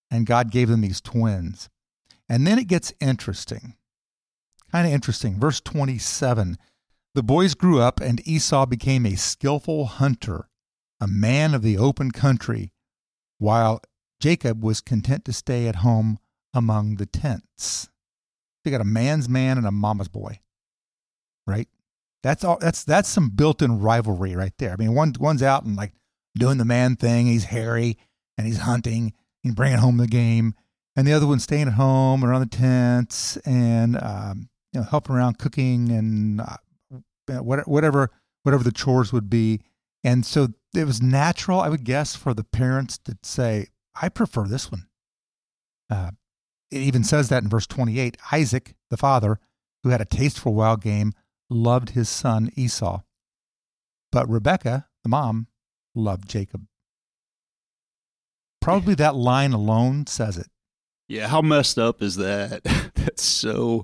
and 0.09 0.25
God 0.25 0.49
gave 0.49 0.69
them 0.69 0.81
these 0.81 1.01
twins. 1.01 1.69
And 2.27 2.47
then 2.47 2.57
it 2.57 2.67
gets 2.67 2.93
interesting, 2.99 3.75
kind 4.71 4.87
of 4.87 4.93
interesting. 4.93 5.39
Verse 5.39 5.61
27 5.61 6.57
the 7.13 7.23
boys 7.23 7.55
grew 7.55 7.81
up, 7.81 7.99
and 7.99 8.25
Esau 8.25 8.65
became 8.65 9.05
a 9.05 9.15
skillful 9.15 9.85
hunter, 9.85 10.47
a 11.01 11.07
man 11.07 11.53
of 11.53 11.61
the 11.61 11.77
open 11.77 12.11
country, 12.11 12.71
while 13.37 13.81
Jacob 14.21 14.63
was 14.63 14.79
content 14.79 15.25
to 15.25 15.33
stay 15.33 15.67
at 15.67 15.77
home 15.77 16.19
among 16.53 16.95
the 16.95 17.05
tents. 17.05 17.89
You 18.63 18.71
got 18.71 18.79
a 18.79 18.85
man's 18.85 19.27
man 19.27 19.57
and 19.57 19.67
a 19.67 19.71
mama's 19.71 20.07
boy, 20.07 20.39
right? 21.45 21.67
That's 22.23 22.43
all. 22.43 22.59
That's 22.59 22.83
that's 22.83 23.09
some 23.09 23.29
built-in 23.29 23.81
rivalry 23.81 24.35
right 24.35 24.53
there. 24.59 24.71
I 24.71 24.75
mean, 24.77 24.93
one 24.93 25.13
one's 25.19 25.43
out 25.43 25.65
and 25.65 25.75
like 25.75 25.93
doing 26.37 26.59
the 26.59 26.65
man 26.65 26.95
thing. 26.95 27.25
He's 27.25 27.45
hairy 27.45 27.97
and 28.37 28.45
he's 28.45 28.59
hunting 28.59 29.13
and 29.43 29.55
bringing 29.55 29.79
home 29.79 29.97
the 29.97 30.07
game, 30.07 30.53
and 30.95 31.05
the 31.05 31.13
other 31.13 31.27
one's 31.27 31.43
staying 31.43 31.67
at 31.67 31.73
home 31.73 32.23
around 32.23 32.41
the 32.41 32.55
tents 32.57 33.37
and 33.37 33.97
um, 34.01 34.49
you 34.73 34.79
know 34.79 34.87
helping 34.89 35.15
around 35.15 35.37
cooking 35.37 35.91
and 35.91 36.41
uh, 36.41 36.57
whatever 37.41 38.11
whatever 38.43 38.63
the 38.63 38.71
chores 38.71 39.13
would 39.13 39.29
be. 39.29 39.61
And 40.03 40.25
so 40.25 40.47
it 40.75 40.85
was 40.85 41.01
natural, 41.01 41.61
I 41.61 41.69
would 41.69 41.83
guess, 41.83 42.15
for 42.15 42.33
the 42.33 42.43
parents 42.43 42.97
to 42.99 43.17
say, 43.23 43.67
"I 43.99 44.09
prefer 44.09 44.47
this 44.47 44.71
one." 44.71 44.87
Uh, 45.89 46.11
it 46.71 46.79
even 46.79 47.03
says 47.03 47.29
that 47.29 47.43
in 47.43 47.49
verse 47.49 47.67
28. 47.67 48.17
Isaac, 48.31 48.75
the 48.89 48.97
father, 48.97 49.39
who 49.83 49.89
had 49.89 50.01
a 50.01 50.05
taste 50.05 50.39
for 50.39 50.53
wild 50.53 50.81
game, 50.81 51.13
loved 51.49 51.91
his 51.91 52.07
son 52.07 52.49
Esau, 52.55 53.01
but 54.11 54.29
Rebekah, 54.29 54.87
the 55.03 55.09
mom, 55.09 55.47
loved 55.93 56.29
Jacob. 56.29 56.65
Probably 58.61 58.95
that 58.95 59.15
line 59.15 59.53
alone 59.53 60.07
says 60.07 60.37
it. 60.37 60.47
Yeah, 61.07 61.27
how 61.27 61.41
messed 61.41 61.77
up 61.77 62.01
is 62.01 62.15
that? 62.15 62.63
That's 62.95 63.23
so 63.23 63.83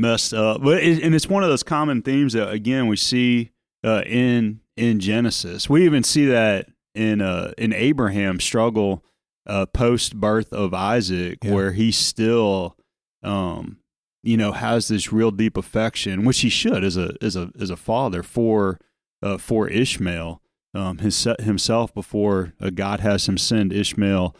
messed 0.00 0.32
up. 0.32 0.62
But 0.62 0.82
it, 0.82 1.02
and 1.02 1.14
it's 1.14 1.28
one 1.28 1.42
of 1.42 1.50
those 1.50 1.62
common 1.62 2.02
themes 2.02 2.32
that 2.32 2.50
again 2.50 2.86
we 2.86 2.96
see 2.96 3.50
uh, 3.84 4.02
in 4.06 4.60
in 4.76 5.00
Genesis. 5.00 5.68
We 5.68 5.84
even 5.84 6.02
see 6.02 6.26
that 6.26 6.68
in 6.94 7.20
uh, 7.20 7.52
in 7.58 7.72
Abraham's 7.72 8.44
struggle 8.44 9.04
uh, 9.46 9.66
post 9.66 10.16
birth 10.16 10.52
of 10.52 10.74
Isaac, 10.74 11.38
yeah. 11.42 11.52
where 11.52 11.72
he 11.72 11.92
still, 11.92 12.76
um, 13.22 13.78
you 14.22 14.36
know, 14.36 14.52
has 14.52 14.88
this 14.88 15.12
real 15.12 15.30
deep 15.30 15.56
affection, 15.56 16.24
which 16.24 16.40
he 16.40 16.48
should 16.48 16.84
as 16.84 16.96
a 16.96 17.14
as 17.20 17.36
a 17.36 17.50
as 17.60 17.70
a 17.70 17.76
father 17.76 18.22
for 18.22 18.78
uh, 19.22 19.38
for 19.38 19.68
Ishmael. 19.68 20.40
Um, 20.72 20.98
his, 20.98 21.26
himself 21.40 21.92
before 21.92 22.52
uh, 22.60 22.70
God 22.70 23.00
has 23.00 23.28
him 23.28 23.36
send 23.36 23.72
Ishmael 23.72 24.36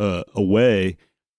uh, 0.00 0.22
away, 0.34 0.96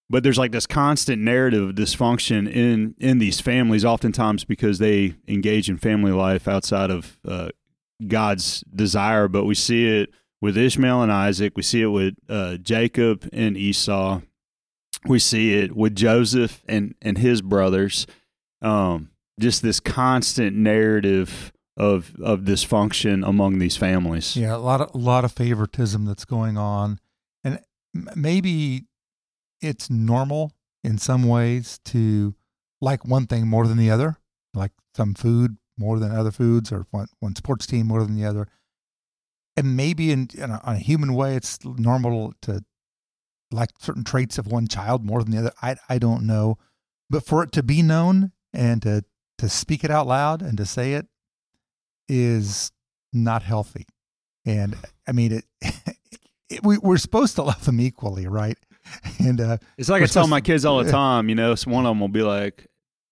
but 0.09 0.23
there's 0.23 0.37
like 0.37 0.51
this 0.51 0.67
constant 0.67 1.21
narrative 1.21 1.69
of 1.69 1.75
dysfunction 1.75 2.51
in 2.51 2.95
in 2.99 3.17
these 3.17 3.41
families 3.41 3.83
oftentimes 3.83 4.43
because 4.43 4.79
they 4.79 5.15
engage 5.27 5.69
in 5.69 5.77
family 5.77 6.11
life 6.11 6.47
outside 6.47 6.91
of 6.91 7.17
uh, 7.27 7.49
god's 8.07 8.63
desire. 8.73 9.27
But 9.27 9.45
we 9.45 9.55
see 9.55 9.87
it 9.87 10.11
with 10.41 10.57
ishmael 10.57 11.01
and 11.01 11.11
isaac. 11.11 11.53
We 11.55 11.63
see 11.63 11.81
it 11.81 11.87
with 11.87 12.15
uh, 12.29 12.57
jacob 12.57 13.27
and 13.33 13.57
esau. 13.57 14.21
We 15.07 15.19
see 15.19 15.55
it 15.55 15.75
with 15.75 15.95
joseph 15.95 16.63
and 16.67 16.95
and 17.01 17.17
his 17.17 17.41
brothers. 17.41 18.05
Um, 18.61 19.09
just 19.39 19.61
this 19.61 19.79
constant 19.79 20.55
narrative 20.55 21.51
of 21.77 22.15
of 22.21 22.41
dysfunction 22.41 23.27
among 23.27 23.59
these 23.59 23.75
families. 23.75 24.37
Yeah 24.37 24.55
a 24.55 24.57
lot 24.57 24.81
of 24.81 24.93
a 24.93 24.97
lot 24.97 25.25
of 25.25 25.31
favoritism 25.31 26.05
that's 26.05 26.25
going 26.25 26.57
on. 26.57 26.99
And 27.43 27.59
maybe 28.15 28.85
it's 29.65 29.89
normal 29.89 30.51
in 30.83 30.97
some 30.97 31.23
ways 31.23 31.79
to 31.85 32.35
like 32.81 33.05
one 33.05 33.25
thing 33.25 33.47
more 33.47 33.67
than 33.67 33.77
the 33.77 33.89
other, 33.89 34.17
like 34.53 34.71
some 34.95 35.13
food 35.13 35.57
more 35.77 35.99
than 35.99 36.11
other 36.11 36.31
foods, 36.31 36.71
or 36.71 36.85
one, 36.91 37.07
one 37.19 37.35
sports 37.35 37.65
team 37.65 37.87
more 37.87 38.03
than 38.03 38.15
the 38.15 38.25
other. 38.25 38.47
And 39.57 39.75
maybe 39.75 40.11
in, 40.11 40.29
in 40.33 40.51
a, 40.51 40.61
on 40.63 40.75
a 40.75 40.79
human 40.79 41.13
way, 41.13 41.35
it's 41.35 41.63
normal 41.63 42.33
to 42.43 42.63
like 43.51 43.71
certain 43.79 44.03
traits 44.03 44.37
of 44.37 44.47
one 44.47 44.67
child 44.67 45.03
more 45.03 45.23
than 45.23 45.31
the 45.31 45.39
other. 45.39 45.51
I, 45.61 45.75
I 45.89 45.97
don't 45.97 46.25
know. 46.25 46.57
But 47.09 47.25
for 47.25 47.43
it 47.43 47.51
to 47.53 47.63
be 47.63 47.81
known 47.81 48.31
and 48.53 48.81
to, 48.83 49.03
to 49.37 49.49
speak 49.49 49.83
it 49.83 49.91
out 49.91 50.07
loud 50.07 50.41
and 50.41 50.57
to 50.57 50.65
say 50.65 50.93
it 50.93 51.07
is 52.07 52.71
not 53.13 53.43
healthy. 53.43 53.85
And 54.45 54.75
I 55.07 55.11
mean, 55.11 55.31
it, 55.31 55.45
it 56.49 56.63
we, 56.63 56.77
we're 56.77 56.97
supposed 56.97 57.35
to 57.35 57.43
love 57.43 57.65
them 57.65 57.79
equally, 57.79 58.27
right? 58.27 58.57
and 59.19 59.41
uh, 59.41 59.57
it's 59.77 59.89
like 59.89 60.03
I 60.03 60.05
tell 60.05 60.27
my 60.27 60.41
kids 60.41 60.65
all 60.65 60.83
the 60.83 60.91
time. 60.91 61.29
You 61.29 61.35
know, 61.35 61.55
so 61.55 61.71
one 61.71 61.85
of 61.85 61.91
them 61.91 61.99
will 61.99 62.07
be 62.07 62.21
like, 62.21 62.67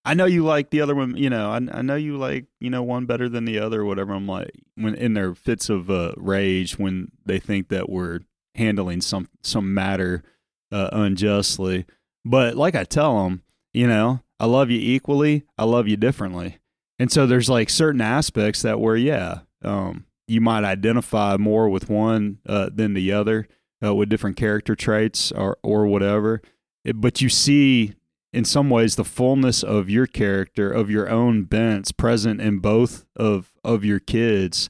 "I 0.06 0.14
know 0.14 0.26
you 0.26 0.44
like 0.44 0.70
the 0.70 0.82
other 0.82 0.96
one. 0.96 1.18
You 1.18 1.30
know, 1.30 1.52
I, 1.52 1.58
I 1.72 1.82
know 1.82 1.96
you 1.96 2.18
like 2.18 2.46
you 2.60 2.70
know 2.70 2.84
one 2.84 3.06
better 3.06 3.30
than 3.30 3.46
the 3.46 3.60
other, 3.60 3.82
or 3.82 3.86
whatever." 3.86 4.14
I'm 4.14 4.28
like, 4.28 4.52
when 4.76 4.96
in 4.96 5.14
their 5.14 5.34
fits 5.36 5.70
of 5.70 5.90
uh, 5.90 6.14
rage, 6.18 6.78
when 6.78 7.12
they 7.26 7.40
think 7.40 7.70
that 7.70 7.90
we're 7.90 8.22
handling 8.56 9.02
some 9.02 9.30
some 9.42 9.74
matter 9.74 10.24
uh, 10.72 10.90
unjustly. 10.92 11.86
But 12.26 12.56
like 12.56 12.76
I 12.76 12.84
tell 12.84 13.24
them, 13.24 13.44
you 13.74 13.88
know, 13.88 14.22
I 14.40 14.46
love 14.46 14.70
you 14.70 14.80
equally. 14.80 15.44
I 15.58 15.66
love 15.66 15.88
you 15.88 15.98
differently. 15.98 16.60
And 17.00 17.12
so 17.12 17.26
there's 17.26 17.50
like 17.50 17.70
certain 17.70 18.02
aspects 18.02 18.62
that 18.62 18.80
where 18.80 18.96
yeah, 18.96 19.40
um, 19.64 20.06
you 20.28 20.42
might 20.42 20.64
identify 20.64 21.38
more 21.38 21.70
with 21.70 21.90
one 21.90 22.40
uh, 22.48 22.70
than 22.74 22.94
the 22.94 23.12
other 23.12 23.48
uh, 23.84 23.94
with 23.94 24.10
different 24.10 24.38
character 24.38 24.76
traits 24.76 25.32
or 25.32 25.58
or 25.64 25.86
whatever. 25.86 26.42
It, 26.84 27.00
but 27.00 27.22
you 27.22 27.30
see 27.30 27.94
in 28.32 28.46
some 28.46 28.70
ways 28.70 28.96
the 28.96 29.06
fullness 29.06 29.64
of 29.64 29.90
your 29.90 30.08
character 30.08 30.72
of 30.72 30.90
your 30.90 31.10
own 31.10 31.44
bents 31.44 31.92
present 31.92 32.42
in 32.42 32.60
both 32.60 33.06
of 33.16 33.54
of 33.64 33.86
your 33.86 34.00
kids 34.00 34.70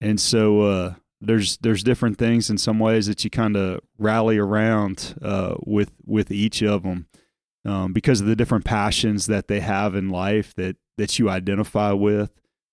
and 0.00 0.20
so 0.20 0.60
uh, 0.62 0.94
there's 1.20 1.56
there's 1.58 1.82
different 1.82 2.18
things 2.18 2.50
in 2.50 2.58
some 2.58 2.78
ways 2.78 3.06
that 3.06 3.24
you 3.24 3.30
kind 3.30 3.56
of 3.56 3.80
rally 3.98 4.38
around 4.38 5.14
uh, 5.22 5.54
with 5.64 5.92
with 6.04 6.30
each 6.30 6.62
of 6.62 6.82
them 6.82 7.06
um, 7.64 7.92
because 7.92 8.20
of 8.20 8.26
the 8.26 8.36
different 8.36 8.64
passions 8.64 9.26
that 9.26 9.48
they 9.48 9.60
have 9.60 9.94
in 9.94 10.10
life 10.10 10.54
that 10.54 10.76
that 10.98 11.18
you 11.18 11.30
identify 11.30 11.92
with 11.92 12.32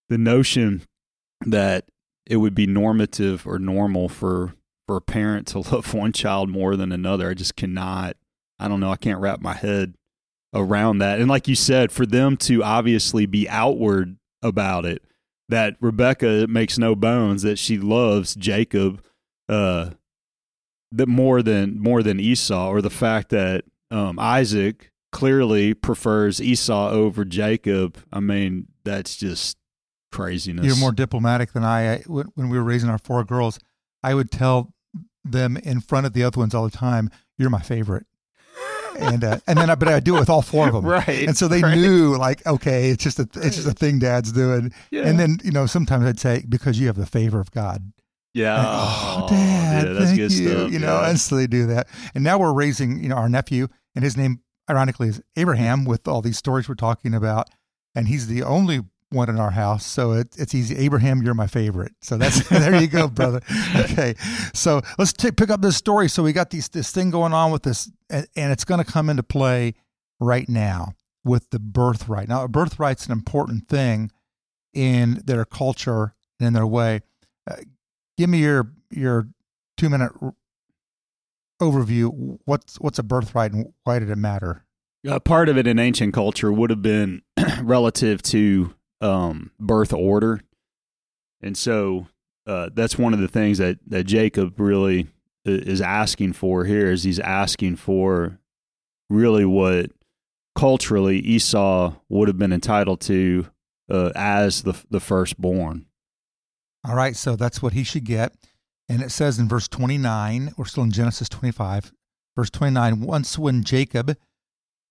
the 0.10 0.18
notion 0.18 0.84
that 1.46 1.86
it 2.26 2.38
would 2.38 2.56
be 2.56 2.68
normative 2.68 3.46
or 3.46 3.60
normal 3.60 4.10
for 4.10 4.54
for 4.94 4.98
a 4.98 5.02
parent 5.02 5.48
to 5.48 5.60
love 5.72 5.94
one 5.94 6.12
child 6.14 6.50
more 6.50 6.76
than 6.76 6.92
another 6.92 7.30
i 7.30 7.34
just 7.34 7.56
cannot 7.56 8.16
i 8.60 8.68
don't 8.68 8.80
know 8.80 8.92
i 8.92 8.96
can't 8.96 9.20
wrap 9.20 9.42
my 9.42 9.54
head 9.54 9.94
around 10.54 11.00
that. 11.00 11.20
And 11.20 11.30
like 11.30 11.48
you 11.48 11.56
said, 11.56 11.92
for 11.92 12.06
them 12.06 12.38
to 12.38 12.64
obviously 12.64 13.26
be 13.26 13.50
outward 13.50 14.18
about 14.42 14.86
it, 14.86 15.04
that 15.50 15.76
Rebecca 15.82 16.48
makes 16.48 16.78
no 16.78 16.96
bones 16.96 17.42
that 17.42 17.60
she 17.60 17.78
loves 17.78 18.36
Jacob 18.36 19.04
uh 19.50 19.90
that 20.92 21.08
more 21.08 21.42
than 21.42 21.80
more 21.80 22.04
than 22.04 22.20
Esau, 22.20 22.70
or 22.70 22.82
the 22.82 22.90
fact 22.90 23.30
that 23.30 23.66
um, 23.90 24.20
Isaac 24.20 24.92
clearly 25.12 25.74
prefers 25.74 26.40
Esau 26.40 26.92
over 26.92 27.26
Jacob. 27.26 27.98
I 28.12 28.20
mean, 28.20 28.68
that's 28.86 29.18
just 29.18 29.58
craziness. 30.12 30.66
You're 30.66 30.78
more 30.78 30.92
diplomatic 30.92 31.52
than 31.54 31.64
I. 31.64 32.04
When 32.08 32.50
we 32.50 32.58
were 32.58 32.64
raising 32.64 32.90
our 32.90 33.00
four 33.00 33.24
girls, 33.24 33.60
I 34.04 34.14
would 34.14 34.32
tell 34.32 34.73
them 35.24 35.58
in 35.58 35.82
front 35.82 36.06
of 36.06 36.14
the 36.14 36.24
other 36.24 36.40
ones 36.40 36.54
all 36.54 36.64
the 36.64 36.78
time, 36.78 37.10
"You're 37.38 37.50
my 37.50 37.62
favorite." 37.62 38.06
and 39.00 39.24
uh, 39.24 39.40
and 39.48 39.58
then 39.58 39.70
I, 39.70 39.76
but 39.76 39.88
I 39.88 40.00
do 40.00 40.16
it 40.16 40.20
with 40.20 40.30
all 40.30 40.42
four 40.42 40.68
of 40.68 40.74
them, 40.74 40.86
right? 40.86 41.28
And 41.28 41.38
so 41.38 41.48
they 41.48 41.62
right. 41.62 41.78
knew, 41.78 42.18
like, 42.18 42.46
okay, 42.46 42.90
it's 42.90 43.04
just 43.04 43.20
a 43.20 43.28
it's 43.36 43.56
just 43.56 43.68
a 43.68 43.74
thing 43.74 44.00
Dad's 44.00 44.32
doing. 44.32 44.74
Yeah. 44.92 45.04
And 45.04 45.20
then 45.20 45.40
you 45.44 45.52
know 45.52 45.66
sometimes 45.66 46.06
I'd 46.06 46.20
say 46.20 46.44
because 46.48 46.80
you 46.80 46.88
have 46.88 46.96
the 46.96 47.06
favor 47.06 47.40
of 47.40 47.52
God. 47.52 47.94
Yeah. 48.34 48.58
Like, 48.58 48.68
oh, 48.68 49.28
Dad, 49.30 49.88
yeah, 49.88 49.94
that's 49.94 50.06
thank 50.06 50.18
good 50.18 50.32
you. 50.32 50.50
stuff. 50.50 50.72
You 50.72 50.80
know, 50.80 51.02
yeah. 51.02 51.10
and 51.10 51.20
so 51.20 51.36
they 51.36 51.48
do 51.48 51.68
that. 51.68 51.88
And 52.16 52.24
now 52.24 52.40
we're 52.40 52.54
raising, 52.54 53.02
you 53.04 53.10
know, 53.10 53.16
our 53.16 53.30
nephew, 53.30 53.68
and 53.96 54.04
his 54.04 54.18
name, 54.18 54.42
ironically, 54.70 55.10
is 55.10 55.22
Abraham. 55.36 55.86
With 55.86 56.08
all 56.08 56.22
these 56.22 56.38
stories 56.38 56.68
we're 56.68 56.76
talking 56.76 57.14
about, 57.14 57.50
and 57.96 58.08
he's 58.08 58.28
the 58.28 58.44
only 58.44 58.82
one 59.14 59.30
in 59.30 59.40
our 59.40 59.52
house, 59.52 59.86
so 59.86 60.12
it, 60.12 60.36
it's 60.38 60.54
easy. 60.54 60.76
Abraham, 60.78 61.22
you're 61.22 61.34
my 61.34 61.48
favorite. 61.48 61.94
So 62.02 62.18
that's 62.18 62.48
there 62.50 62.80
you 62.82 62.88
go, 62.88 63.08
brother. 63.10 63.42
Okay, 63.76 64.16
so 64.54 64.82
let's 64.98 65.14
take, 65.14 65.38
pick 65.38 65.50
up 65.50 65.62
this 65.62 65.78
story. 65.78 66.10
So 66.10 66.24
we 66.24 66.34
got 66.34 66.50
these 66.50 66.70
this 66.70 66.92
thing 66.92 67.12
going 67.12 67.34
on 67.34 67.52
with 67.52 67.64
this, 67.64 67.92
and, 68.10 68.28
and 68.36 68.52
it's 68.52 68.66
going 68.66 68.84
to 68.84 68.92
come 68.92 69.10
into 69.10 69.24
play 69.24 69.74
right 70.20 70.50
now 70.50 70.94
with 71.24 71.50
the 71.52 71.60
birthright. 71.60 72.28
Now, 72.28 72.44
a 72.44 72.50
birthright's 72.50 73.06
an 73.06 73.12
important 73.12 73.68
thing 73.68 74.12
in 74.74 75.22
their 75.26 75.46
culture 75.46 76.14
and 76.40 76.48
in 76.48 76.54
their 76.54 76.68
way. 76.68 77.02
Uh, 77.50 77.58
give 78.18 78.30
me 78.30 78.40
your 78.40 78.72
your 78.90 79.28
two 79.78 79.90
minute 79.90 80.12
r- 80.22 80.36
overview. 81.62 82.40
What's 82.46 82.80
what's 82.80 83.00
a 83.00 83.04
birthright 83.04 83.52
and 83.54 83.74
why 83.84 84.00
did 84.00 84.10
it 84.10 84.18
matter? 84.18 84.66
Uh, 85.08 85.20
part 85.20 85.50
of 85.50 85.58
it 85.58 85.68
in 85.68 85.80
ancient 85.80 86.14
culture 86.14 86.52
would 86.52 86.70
have 86.70 86.82
been 86.82 87.22
relative 87.62 88.22
to 88.24 88.74
um, 89.02 89.52
birth 89.60 89.94
order, 89.94 90.42
and 91.42 91.58
so 91.58 92.08
uh, 92.48 92.70
that's 92.74 92.98
one 92.98 93.14
of 93.14 93.20
the 93.20 93.28
things 93.28 93.58
that 93.58 93.80
that 93.88 94.06
Jacob 94.06 94.60
really 94.60 95.08
is 95.46 95.82
asking 95.82 96.34
for 96.34 96.66
here. 96.66 96.92
Is 96.92 97.04
he's 97.04 97.20
asking 97.20 97.78
for 97.78 98.40
really 99.10 99.46
what 99.46 99.92
culturally 100.56 101.20
Esau 101.20 101.94
would 102.10 102.28
have 102.28 102.38
been 102.38 102.54
entitled 102.54 103.02
to 103.02 103.48
uh, 103.90 104.12
as 104.16 104.64
the 104.64 104.80
the 104.90 105.00
firstborn. 105.00 105.86
All 106.86 106.96
right, 106.96 107.16
so 107.16 107.36
that's 107.36 107.62
what 107.62 107.74
he 107.74 107.84
should 107.84 108.04
get. 108.04 108.34
And 108.90 109.02
it 109.02 109.12
says 109.12 109.40
in 109.40 109.48
verse 109.48 109.70
29, 109.70 110.54
we're 110.58 110.66
still 110.66 110.84
in 110.84 110.92
Genesis 110.92 111.30
25, 111.30 111.94
verse 112.36 112.50
29, 112.50 113.02
once 113.02 113.40
when 113.40 113.64
Jacob 113.64 114.18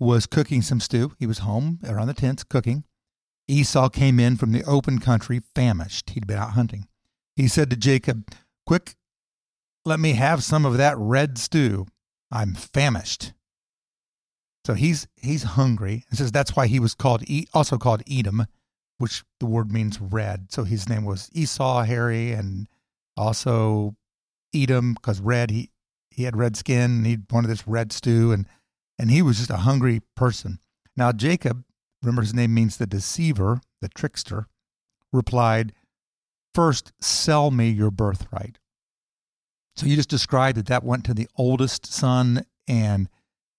was 0.00 0.26
cooking 0.26 0.62
some 0.62 0.80
stew, 0.80 1.12
he 1.18 1.26
was 1.26 1.38
home 1.38 1.78
around 1.86 2.06
the 2.06 2.14
tents 2.14 2.44
cooking. 2.44 2.84
Esau 3.52 3.88
came 3.88 4.18
in 4.18 4.36
from 4.36 4.52
the 4.52 4.64
open 4.64 4.98
country, 4.98 5.42
famished. 5.54 6.10
He'd 6.10 6.26
been 6.26 6.38
out 6.38 6.52
hunting. 6.52 6.88
He 7.36 7.48
said 7.48 7.70
to 7.70 7.76
Jacob, 7.76 8.30
Quick, 8.66 8.96
let 9.84 10.00
me 10.00 10.12
have 10.12 10.42
some 10.42 10.64
of 10.64 10.76
that 10.78 10.96
red 10.96 11.38
stew. 11.38 11.86
I'm 12.30 12.54
famished. 12.54 13.32
So 14.64 14.74
he's 14.74 15.08
he's 15.16 15.42
hungry. 15.42 16.04
It 16.10 16.18
says 16.18 16.30
that's 16.30 16.54
why 16.54 16.66
he 16.68 16.78
was 16.78 16.94
called 16.94 17.24
also 17.52 17.78
called 17.78 18.02
Edom, 18.08 18.46
which 18.98 19.24
the 19.40 19.46
word 19.46 19.72
means 19.72 20.00
red. 20.00 20.52
So 20.52 20.64
his 20.64 20.88
name 20.88 21.04
was 21.04 21.28
Esau, 21.32 21.82
Harry, 21.82 22.32
and 22.32 22.68
also 23.16 23.96
Edom 24.54 24.94
because 24.94 25.20
red. 25.20 25.50
He 25.50 25.70
he 26.10 26.24
had 26.24 26.36
red 26.36 26.56
skin 26.56 26.90
and 26.98 27.06
he 27.06 27.18
wanted 27.30 27.48
this 27.48 27.66
red 27.66 27.92
stew, 27.92 28.30
and 28.30 28.46
and 28.98 29.10
he 29.10 29.20
was 29.20 29.38
just 29.38 29.50
a 29.50 29.58
hungry 29.58 30.00
person. 30.14 30.60
Now 30.96 31.10
Jacob, 31.10 31.64
remember 32.02 32.22
his 32.22 32.34
name 32.34 32.54
means 32.54 32.76
the 32.76 32.86
deceiver, 32.86 33.60
the 33.80 33.88
trickster, 33.88 34.46
replied, 35.12 35.72
First, 36.54 36.92
sell 37.00 37.50
me 37.50 37.70
your 37.70 37.90
birthright. 37.90 38.58
So 39.76 39.86
you 39.86 39.96
just 39.96 40.10
described 40.10 40.58
that 40.58 40.66
that 40.66 40.84
went 40.84 41.04
to 41.06 41.14
the 41.14 41.28
oldest 41.36 41.86
son, 41.86 42.44
and 42.68 43.08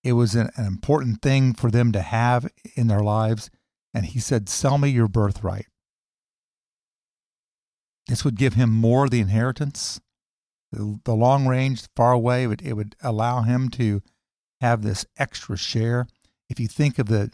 it 0.04 0.14
was 0.14 0.36
an, 0.36 0.50
an 0.56 0.66
important 0.66 1.22
thing 1.22 1.54
for 1.54 1.72
them 1.72 1.92
to 1.92 2.02
have 2.02 2.48
in 2.76 2.88
their 2.88 3.02
lives. 3.02 3.50
And 3.94 4.06
he 4.06 4.20
said, 4.20 4.50
Sell 4.50 4.78
me 4.78 4.90
your 4.90 5.08
birthright. 5.08 5.68
This 8.08 8.26
would 8.26 8.36
give 8.36 8.54
him 8.54 8.70
more 8.70 9.06
of 9.06 9.12
the 9.12 9.22
inheritance. 9.22 10.02
The, 10.72 11.00
the 11.04 11.16
long 11.16 11.48
range, 11.48 11.84
far 11.96 12.12
away, 12.12 12.44
it 12.44 12.48
would, 12.48 12.62
it 12.62 12.74
would 12.74 12.96
allow 13.02 13.42
him 13.42 13.70
to 13.70 14.02
have 14.62 14.82
this 14.82 15.06
extra 15.18 15.58
share. 15.58 16.08
If 16.50 16.60
you 16.60 16.68
think 16.68 17.00
of 17.00 17.08
the 17.08 17.32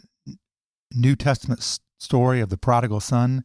New 0.94 1.16
Testament 1.16 1.80
story 1.98 2.40
of 2.40 2.48
the 2.48 2.58
prodigal 2.58 3.00
son, 3.00 3.44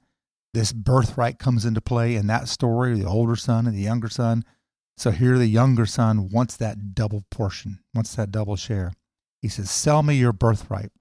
this 0.53 0.71
birthright 0.71 1.37
comes 1.37 1.65
into 1.65 1.81
play 1.81 2.15
in 2.15 2.27
that 2.27 2.47
story, 2.47 2.97
the 2.97 3.07
older 3.07 3.35
son 3.35 3.67
and 3.67 3.75
the 3.75 3.81
younger 3.81 4.09
son. 4.09 4.43
So 4.97 5.11
here 5.11 5.37
the 5.37 5.47
younger 5.47 5.85
son 5.85 6.29
wants 6.29 6.55
that 6.57 6.95
double 6.95 7.25
portion, 7.29 7.79
wants 7.93 8.15
that 8.15 8.31
double 8.31 8.55
share. 8.55 8.93
He 9.41 9.49
says, 9.49 9.69
Sell 9.69 10.01
me 10.01 10.15
your 10.15 10.31
birthright. 10.31 10.91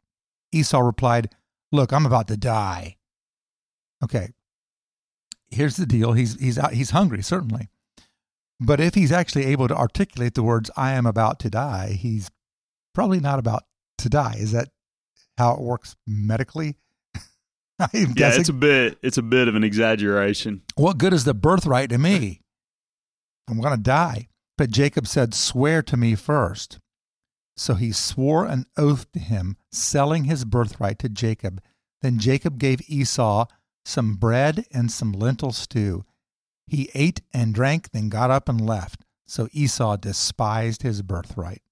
Esau 0.53 0.81
replied, 0.81 1.31
Look, 1.71 1.93
I'm 1.93 2.05
about 2.05 2.29
to 2.29 2.37
die. 2.37 2.97
Okay. 4.03 4.31
Here's 5.49 5.77
the 5.77 5.87
deal. 5.87 6.13
He's 6.13 6.39
he's 6.41 6.59
out, 6.59 6.73
he's 6.73 6.91
hungry, 6.91 7.23
certainly. 7.23 7.69
But 8.61 8.81
if 8.81 8.95
he's 8.95 9.13
actually 9.13 9.47
able 9.47 9.69
to 9.69 9.77
articulate 9.77 10.35
the 10.35 10.43
words 10.43 10.71
I 10.77 10.93
am 10.93 11.07
about 11.07 11.39
to 11.41 11.51
die, 11.51 11.97
he's 11.99 12.31
probably 12.93 13.21
not 13.21 13.39
about 13.39 13.65
to 13.99 14.09
die. 14.09 14.37
Is 14.39 14.53
that 14.53 14.71
how 15.39 15.55
it 15.55 15.61
works 15.61 15.97
medically? 16.07 16.77
I'm 17.79 17.89
Yeah, 17.93 18.05
guessing. 18.15 18.41
it's 18.41 18.49
a 18.49 18.53
bit 18.55 18.99
it's 19.03 19.19
a 19.19 19.23
bit 19.23 19.49
of 19.49 19.55
an 19.55 19.65
exaggeration. 19.65 20.63
What 20.77 20.99
good 20.99 21.13
is 21.13 21.25
the 21.25 21.35
birthright 21.35 21.91
to 21.91 21.99
me? 21.99 22.41
I'm 23.49 23.61
going 23.61 23.77
to 23.77 23.83
die. 23.83 24.29
But 24.57 24.71
Jacob 24.71 25.07
said, 25.07 25.35
Swear 25.35 25.83
to 25.83 25.97
me 25.97 26.15
first. 26.15 26.79
So 27.57 27.75
he 27.75 27.93
swore 27.93 28.47
an 28.47 28.67
oath 28.77 29.11
to 29.13 29.19
him, 29.19 29.57
selling 29.71 30.25
his 30.25 30.45
birthright 30.45 30.99
to 31.01 31.09
Jacob. 31.09 31.61
Then 32.03 32.19
Jacob 32.19 32.59
gave 32.59 32.89
Esau 32.89 33.47
some 33.85 34.15
bread 34.17 34.65
and 34.73 34.91
some 34.91 35.13
lentil 35.13 35.53
stew. 35.53 36.05
He 36.67 36.91
ate 36.95 37.21
and 37.33 37.53
drank, 37.55 37.91
then 37.91 38.09
got 38.09 38.31
up 38.31 38.49
and 38.49 38.61
left. 38.65 39.03
So 39.27 39.49
Esau 39.53 39.97
despised 39.97 40.83
his 40.83 41.03
birthright. 41.03 41.63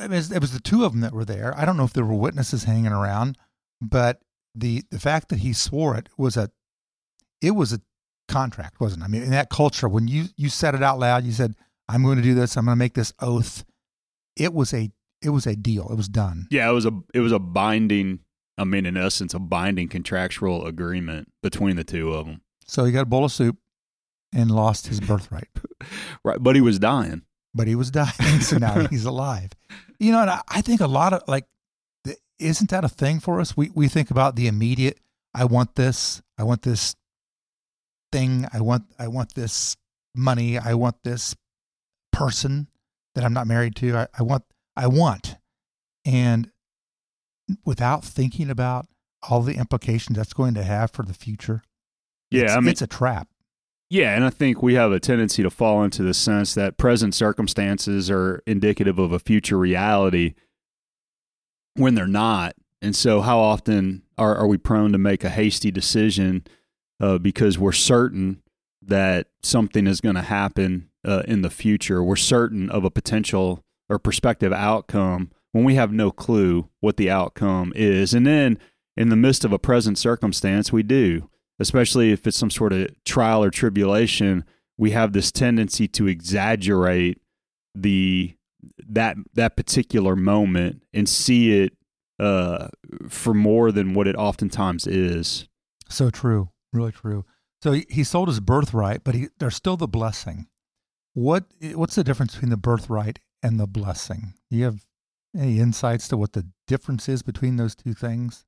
It 0.00 0.10
was, 0.10 0.32
it 0.32 0.40
was 0.40 0.52
the 0.52 0.60
two 0.60 0.84
of 0.84 0.92
them 0.92 1.00
that 1.02 1.12
were 1.12 1.24
there. 1.24 1.52
I 1.56 1.64
don't 1.64 1.76
know 1.76 1.84
if 1.84 1.92
there 1.92 2.04
were 2.04 2.14
witnesses 2.14 2.64
hanging 2.64 2.92
around, 2.92 3.36
but 3.80 4.20
the 4.54 4.82
the 4.90 4.98
fact 4.98 5.28
that 5.28 5.40
he 5.40 5.52
swore 5.52 5.96
it 5.96 6.08
was 6.18 6.36
a 6.36 6.50
it 7.40 7.52
was 7.52 7.72
a 7.72 7.80
contract, 8.28 8.80
wasn't 8.80 9.02
it? 9.02 9.04
I 9.04 9.08
mean, 9.08 9.22
in 9.22 9.30
that 9.30 9.50
culture, 9.50 9.88
when 9.88 10.08
you 10.08 10.26
you 10.36 10.48
said 10.48 10.74
it 10.74 10.82
out 10.82 10.98
loud, 10.98 11.24
you 11.24 11.32
said, 11.32 11.54
"I'm 11.88 12.02
going 12.02 12.16
to 12.16 12.22
do 12.22 12.34
this. 12.34 12.56
I'm 12.56 12.64
going 12.64 12.74
to 12.74 12.78
make 12.78 12.94
this 12.94 13.12
oath." 13.20 13.64
It 14.36 14.54
was 14.54 14.72
a 14.74 14.90
it 15.22 15.30
was 15.30 15.46
a 15.46 15.54
deal. 15.54 15.88
It 15.90 15.96
was 15.96 16.08
done. 16.08 16.46
Yeah, 16.50 16.68
it 16.68 16.72
was 16.72 16.86
a 16.86 16.92
it 17.14 17.20
was 17.20 17.32
a 17.32 17.38
binding. 17.38 18.20
I 18.58 18.64
mean, 18.64 18.84
in 18.86 18.96
essence, 18.96 19.32
a 19.34 19.38
binding 19.38 19.88
contractual 19.88 20.66
agreement 20.66 21.28
between 21.42 21.76
the 21.76 21.84
two 21.84 22.12
of 22.12 22.26
them. 22.26 22.42
So 22.66 22.84
he 22.84 22.92
got 22.92 23.02
a 23.02 23.06
bowl 23.06 23.24
of 23.24 23.32
soup. 23.32 23.56
and 24.34 24.50
lost 24.50 24.86
his 24.88 25.00
birthright. 25.10 25.48
right, 26.24 26.42
but 26.42 26.54
he 26.56 26.60
was 26.60 26.78
dying. 26.78 27.22
But 27.54 27.66
he 27.66 27.74
was 27.74 27.90
dying, 27.90 28.40
so 28.40 28.58
now 28.58 28.86
he's 28.90 29.04
alive. 29.04 29.50
You 29.98 30.12
know, 30.12 30.20
and 30.20 30.30
I, 30.30 30.40
I 30.48 30.60
think 30.60 30.80
a 30.80 30.86
lot 30.86 31.12
of 31.12 31.22
like, 31.26 31.46
isn't 32.38 32.70
that 32.70 32.84
a 32.84 32.88
thing 32.88 33.20
for 33.20 33.40
us? 33.40 33.56
We 33.56 33.70
we 33.74 33.88
think 33.88 34.10
about 34.10 34.36
the 34.36 34.46
immediate. 34.46 34.98
I 35.34 35.44
want 35.44 35.74
this. 35.74 36.22
I 36.38 36.44
want 36.44 36.62
this 36.62 36.96
thing. 38.12 38.46
I 38.52 38.60
want 38.60 38.84
I 38.98 39.08
want 39.08 39.34
this 39.34 39.76
money. 40.14 40.58
I 40.58 40.74
want 40.74 40.96
this 41.04 41.36
person 42.12 42.68
that 43.14 43.24
I'm 43.24 43.32
not 43.32 43.46
married 43.46 43.76
to. 43.76 43.96
I, 43.96 44.06
I 44.18 44.22
want 44.22 44.44
I 44.76 44.86
want, 44.86 45.36
and 46.04 46.50
without 47.64 48.04
thinking 48.04 48.50
about 48.50 48.86
all 49.28 49.42
the 49.42 49.56
implications 49.56 50.16
that's 50.16 50.32
going 50.32 50.54
to 50.54 50.64
have 50.64 50.90
for 50.90 51.04
the 51.04 51.14
future. 51.14 51.62
Yeah, 52.30 52.44
it's, 52.44 52.52
I 52.52 52.60
mean, 52.60 52.68
it's 52.68 52.82
a 52.82 52.86
trap. 52.86 53.28
Yeah, 53.90 54.14
and 54.14 54.24
I 54.24 54.30
think 54.30 54.62
we 54.62 54.74
have 54.74 54.92
a 54.92 55.00
tendency 55.00 55.42
to 55.42 55.50
fall 55.50 55.82
into 55.82 56.04
the 56.04 56.14
sense 56.14 56.54
that 56.54 56.78
present 56.78 57.12
circumstances 57.12 58.08
are 58.08 58.40
indicative 58.46 59.00
of 59.00 59.10
a 59.10 59.18
future 59.18 59.58
reality 59.58 60.34
when 61.74 61.96
they're 61.96 62.06
not. 62.06 62.54
And 62.80 62.94
so, 62.94 63.20
how 63.20 63.40
often 63.40 64.02
are, 64.16 64.36
are 64.36 64.46
we 64.46 64.58
prone 64.58 64.92
to 64.92 64.98
make 64.98 65.24
a 65.24 65.28
hasty 65.28 65.72
decision 65.72 66.46
uh, 67.00 67.18
because 67.18 67.58
we're 67.58 67.72
certain 67.72 68.42
that 68.80 69.26
something 69.42 69.88
is 69.88 70.00
going 70.00 70.14
to 70.14 70.22
happen 70.22 70.88
uh, 71.04 71.24
in 71.26 71.42
the 71.42 71.50
future? 71.50 72.02
We're 72.02 72.14
certain 72.14 72.70
of 72.70 72.84
a 72.84 72.90
potential 72.90 73.64
or 73.88 73.98
prospective 73.98 74.52
outcome 74.52 75.32
when 75.50 75.64
we 75.64 75.74
have 75.74 75.92
no 75.92 76.12
clue 76.12 76.68
what 76.78 76.96
the 76.96 77.10
outcome 77.10 77.72
is. 77.74 78.14
And 78.14 78.24
then, 78.24 78.56
in 78.96 79.08
the 79.08 79.16
midst 79.16 79.44
of 79.44 79.52
a 79.52 79.58
present 79.58 79.98
circumstance, 79.98 80.72
we 80.72 80.84
do 80.84 81.28
especially 81.60 82.10
if 82.10 82.26
it's 82.26 82.36
some 82.36 82.50
sort 82.50 82.72
of 82.72 82.88
trial 83.04 83.44
or 83.44 83.50
tribulation, 83.50 84.44
we 84.78 84.90
have 84.92 85.12
this 85.12 85.30
tendency 85.30 85.86
to 85.86 86.08
exaggerate 86.08 87.20
the 87.74 88.34
that 88.88 89.16
that 89.34 89.56
particular 89.56 90.16
moment 90.16 90.82
and 90.92 91.08
see 91.08 91.62
it 91.62 91.74
uh, 92.18 92.68
for 93.08 93.34
more 93.34 93.70
than 93.70 93.94
what 93.94 94.08
it 94.08 94.16
oftentimes 94.16 94.86
is. 94.86 95.48
So 95.88 96.10
true, 96.10 96.50
really 96.72 96.92
true. 96.92 97.24
So 97.62 97.72
he, 97.72 98.04
sold 98.04 98.28
his 98.28 98.40
birthright, 98.40 99.04
but 99.04 99.14
he, 99.14 99.28
there's 99.38 99.54
still 99.54 99.76
the 99.76 99.86
blessing. 99.86 100.46
What 101.12 101.44
what's 101.74 101.94
the 101.94 102.04
difference 102.04 102.34
between 102.34 102.50
the 102.50 102.56
birthright 102.56 103.18
and 103.42 103.60
the 103.60 103.66
blessing? 103.66 104.34
Do 104.50 104.56
you 104.56 104.64
have 104.64 104.86
any 105.36 105.60
insights 105.60 106.08
to 106.08 106.16
what 106.16 106.32
the 106.32 106.46
difference 106.66 107.08
is 107.08 107.22
between 107.22 107.56
those 107.56 107.74
two 107.74 107.92
things 107.92 108.46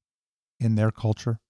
in 0.58 0.76
their 0.76 0.90
culture? 0.90 1.40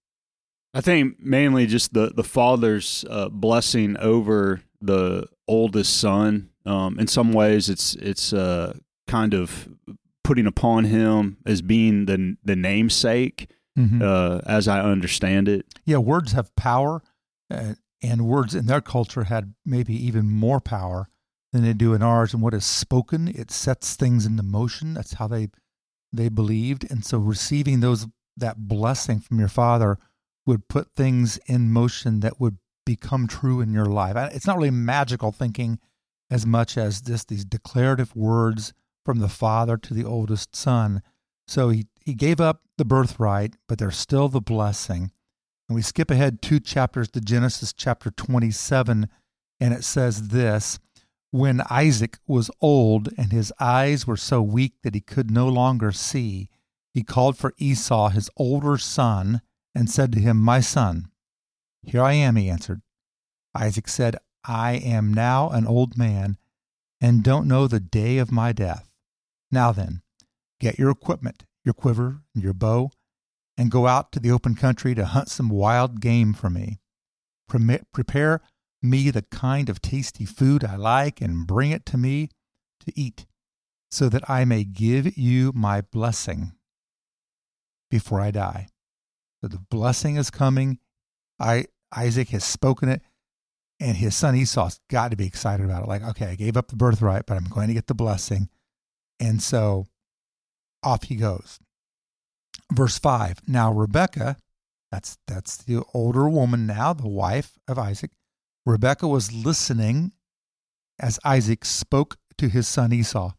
I 0.75 0.81
think 0.81 1.21
mainly 1.21 1.67
just 1.67 1.93
the 1.93 2.13
the 2.15 2.25
father's 2.25 3.05
uh, 3.09 3.29
blessing 3.29 3.97
over 3.99 4.63
the 4.81 5.29
oldest 5.47 5.99
son. 5.99 6.51
Um, 6.65 6.99
in 6.99 7.07
some 7.07 7.33
ways, 7.33 7.69
it's 7.69 7.95
it's 7.97 8.33
uh, 8.33 8.75
kind 9.07 9.35
of 9.35 9.69
putting 10.25 10.47
upon 10.47 10.85
him 10.85 11.39
as 11.45 11.61
being 11.63 12.07
the 12.07 12.37
the 12.45 12.57
namesake, 12.57 13.51
mm-hmm. 13.79 14.01
uh, 14.03 14.41
as 14.47 14.69
I 14.69 14.81
understand 14.81 15.49
it. 15.49 15.67
Yeah, 15.85 15.99
words 15.99 16.33
have 16.33 16.55
power, 16.57 17.03
uh, 17.51 17.75
and 18.03 18.27
words 18.27 18.55
in 18.55 18.67
their 18.67 18.81
culture 18.81 19.25
had 19.25 19.55
maybe 19.67 19.95
even 19.95 20.31
more 20.31 20.61
power 20.61 21.09
than 21.53 21.63
they 21.63 21.75
do 21.75 21.93
in 21.93 22.03
ours. 22.03 22.33
And 22.33 22.43
what 22.43 22.55
is 22.55 22.65
spoken, 22.65 23.29
it 23.29 23.51
sets 23.51 23.95
things 23.95 24.25
into 24.25 24.43
motion. 24.43 24.95
That's 24.95 25.15
how 25.15 25.29
they 25.29 25.49
they 26.13 26.31
believed, 26.31 26.91
and 26.91 27.05
so 27.05 27.19
receiving 27.19 27.81
those 27.81 28.07
that 28.39 28.67
blessing 28.69 29.21
from 29.21 29.39
your 29.39 29.49
father 29.49 29.99
would 30.47 30.69
put 30.69 30.95
things 30.95 31.39
in 31.47 31.73
motion 31.73 32.21
that 32.21 32.41
would 32.41 32.59
become 32.85 33.27
true 33.27 33.61
in 33.61 33.73
your 33.73 33.87
life. 33.87 34.17
It's 34.35 34.47
not 34.47 34.57
really 34.57 34.71
magical 34.71 35.33
thinking 35.33 35.79
as 36.31 36.47
much 36.47 36.77
as 36.77 37.01
just 37.01 37.29
these 37.29 37.45
declarative 37.45 38.17
words 38.17 38.73
from 39.05 39.19
the 39.19 39.29
father 39.29 39.77
to 39.77 39.95
the 39.95 40.05
oldest 40.05 40.57
son. 40.57 41.03
So 41.47 41.69
he, 41.69 41.87
he 42.01 42.15
gave 42.15 42.41
up 42.41 42.63
the 42.79 42.85
birthright, 42.85 43.57
but 43.69 43.79
there's 43.79 43.97
still 43.97 44.29
the 44.29 44.41
blessing. 44.41 45.13
And 45.69 45.77
we 45.77 45.83
skip 45.83 46.11
ahead 46.11 46.43
two 46.43 46.61
chapters 46.61 47.11
to 47.11 47.21
Genesis 47.21 47.73
chapter 47.73 48.11
27, 48.11 49.09
and 49.61 49.75
it 49.75 49.85
says 49.85 50.29
this 50.29 50.79
When 51.31 51.63
Isaac 51.71 52.19
was 52.27 52.51
old 52.61 53.11
and 53.17 53.33
his 53.33 53.53
eyes 53.61 54.07
were 54.07 54.17
so 54.17 54.43
weak 54.43 54.75
that 54.83 54.95
he 54.95 55.01
could 55.01 55.31
no 55.31 55.49
longer 55.49 55.93
see, 55.93 56.49
he 56.93 57.03
called 57.03 57.39
for 57.39 57.55
Esau, 57.59 58.11
his 58.11 58.29
older 58.37 58.77
son, 58.77 59.41
and 59.75 59.91
said 59.91 60.13
to 60.13 60.21
him, 60.21 60.39
My 60.39 60.61
son. 60.61 61.09
Here 61.83 62.03
I 62.03 62.13
am, 62.13 62.37
he 62.37 62.49
answered. 62.49 62.83
Isaac 63.55 63.89
said, 63.89 64.17
I 64.45 64.73
am 64.73 65.13
now 65.13 65.51
an 65.51 65.67
old 65.67 65.97
man 65.97 66.37
and 67.01 67.23
don't 67.23 67.49
know 67.49 67.67
the 67.67 67.81
day 67.81 68.19
of 68.19 68.33
my 68.33 68.53
death. 68.53 68.89
Now 69.51 69.73
then, 69.73 70.03
get 70.61 70.79
your 70.79 70.91
equipment, 70.91 71.45
your 71.65 71.75
quiver, 71.75 72.23
and 72.35 72.43
your 72.43 72.55
bow, 72.55 72.91
and 73.57 73.71
go 73.71 73.87
out 73.87 74.13
to 74.13 74.21
the 74.21 74.31
open 74.31 74.55
country 74.55 74.95
to 74.95 75.05
hunt 75.05 75.29
some 75.29 75.49
wild 75.49 76.01
game 76.01 76.33
for 76.33 76.49
me. 76.49 76.79
Prepare 77.49 78.41
me 78.81 79.11
the 79.11 79.23
kind 79.23 79.69
of 79.69 79.83
tasty 79.83 80.25
food 80.25 80.65
I 80.65 80.77
like 80.77 81.21
and 81.21 81.47
bring 81.47 81.71
it 81.71 81.85
to 81.87 81.99
me 81.99 82.31
to 82.87 82.93
eat, 82.99 83.27
so 83.91 84.09
that 84.09 84.29
I 84.31 84.45
may 84.45 84.65
give 84.65 85.19
you 85.19 85.53
my 85.55 85.83
blessing 85.83 86.53
before 87.91 88.21
I 88.21 88.31
die 88.31 88.69
that 89.43 89.51
the 89.51 89.59
blessing 89.59 90.17
is 90.17 90.31
coming. 90.31 90.79
I 91.39 91.67
Isaac 91.95 92.31
has 92.31 92.45
spoken 92.45 92.89
it, 92.89 93.03
and 93.79 93.97
his 93.97 94.17
son 94.17 94.35
Esau's 94.35 94.81
got 94.89 95.11
to 95.11 95.17
be 95.17 95.27
excited 95.27 95.65
about 95.65 95.83
it. 95.83 95.89
Like, 95.89 96.03
okay, 96.03 96.27
I 96.27 96.35
gave 96.37 96.57
up 96.57 96.69
the 96.69 96.77
birthright, 96.77 97.27
but 97.27 97.37
I'm 97.37 97.49
going 97.51 97.69
to 97.69 97.75
get 97.75 97.89
the 97.89 97.95
blessing. 97.95 98.49
And 99.21 99.43
so 99.43 99.87
off 100.83 101.05
he 101.05 101.17
goes. 101.17 101.59
Verse 102.73 102.99
five. 102.99 103.41
Now 103.47 103.73
Rebecca, 103.73 104.37
that's 104.91 105.19
that's 105.27 105.57
the 105.57 105.83
older 105.93 106.29
woman 106.29 106.67
now, 106.67 106.93
the 106.93 107.09
wife 107.09 107.59
of 107.69 107.79
Isaac. 107.79 108.13
Rebecca 108.65 109.09
was 109.09 109.33
listening 109.33 110.13
as 110.99 111.19
Isaac 111.25 111.65
spoke 111.65 112.17
to 112.39 112.49
his 112.49 112.69
son 112.69 112.93
Esau. 112.93 113.33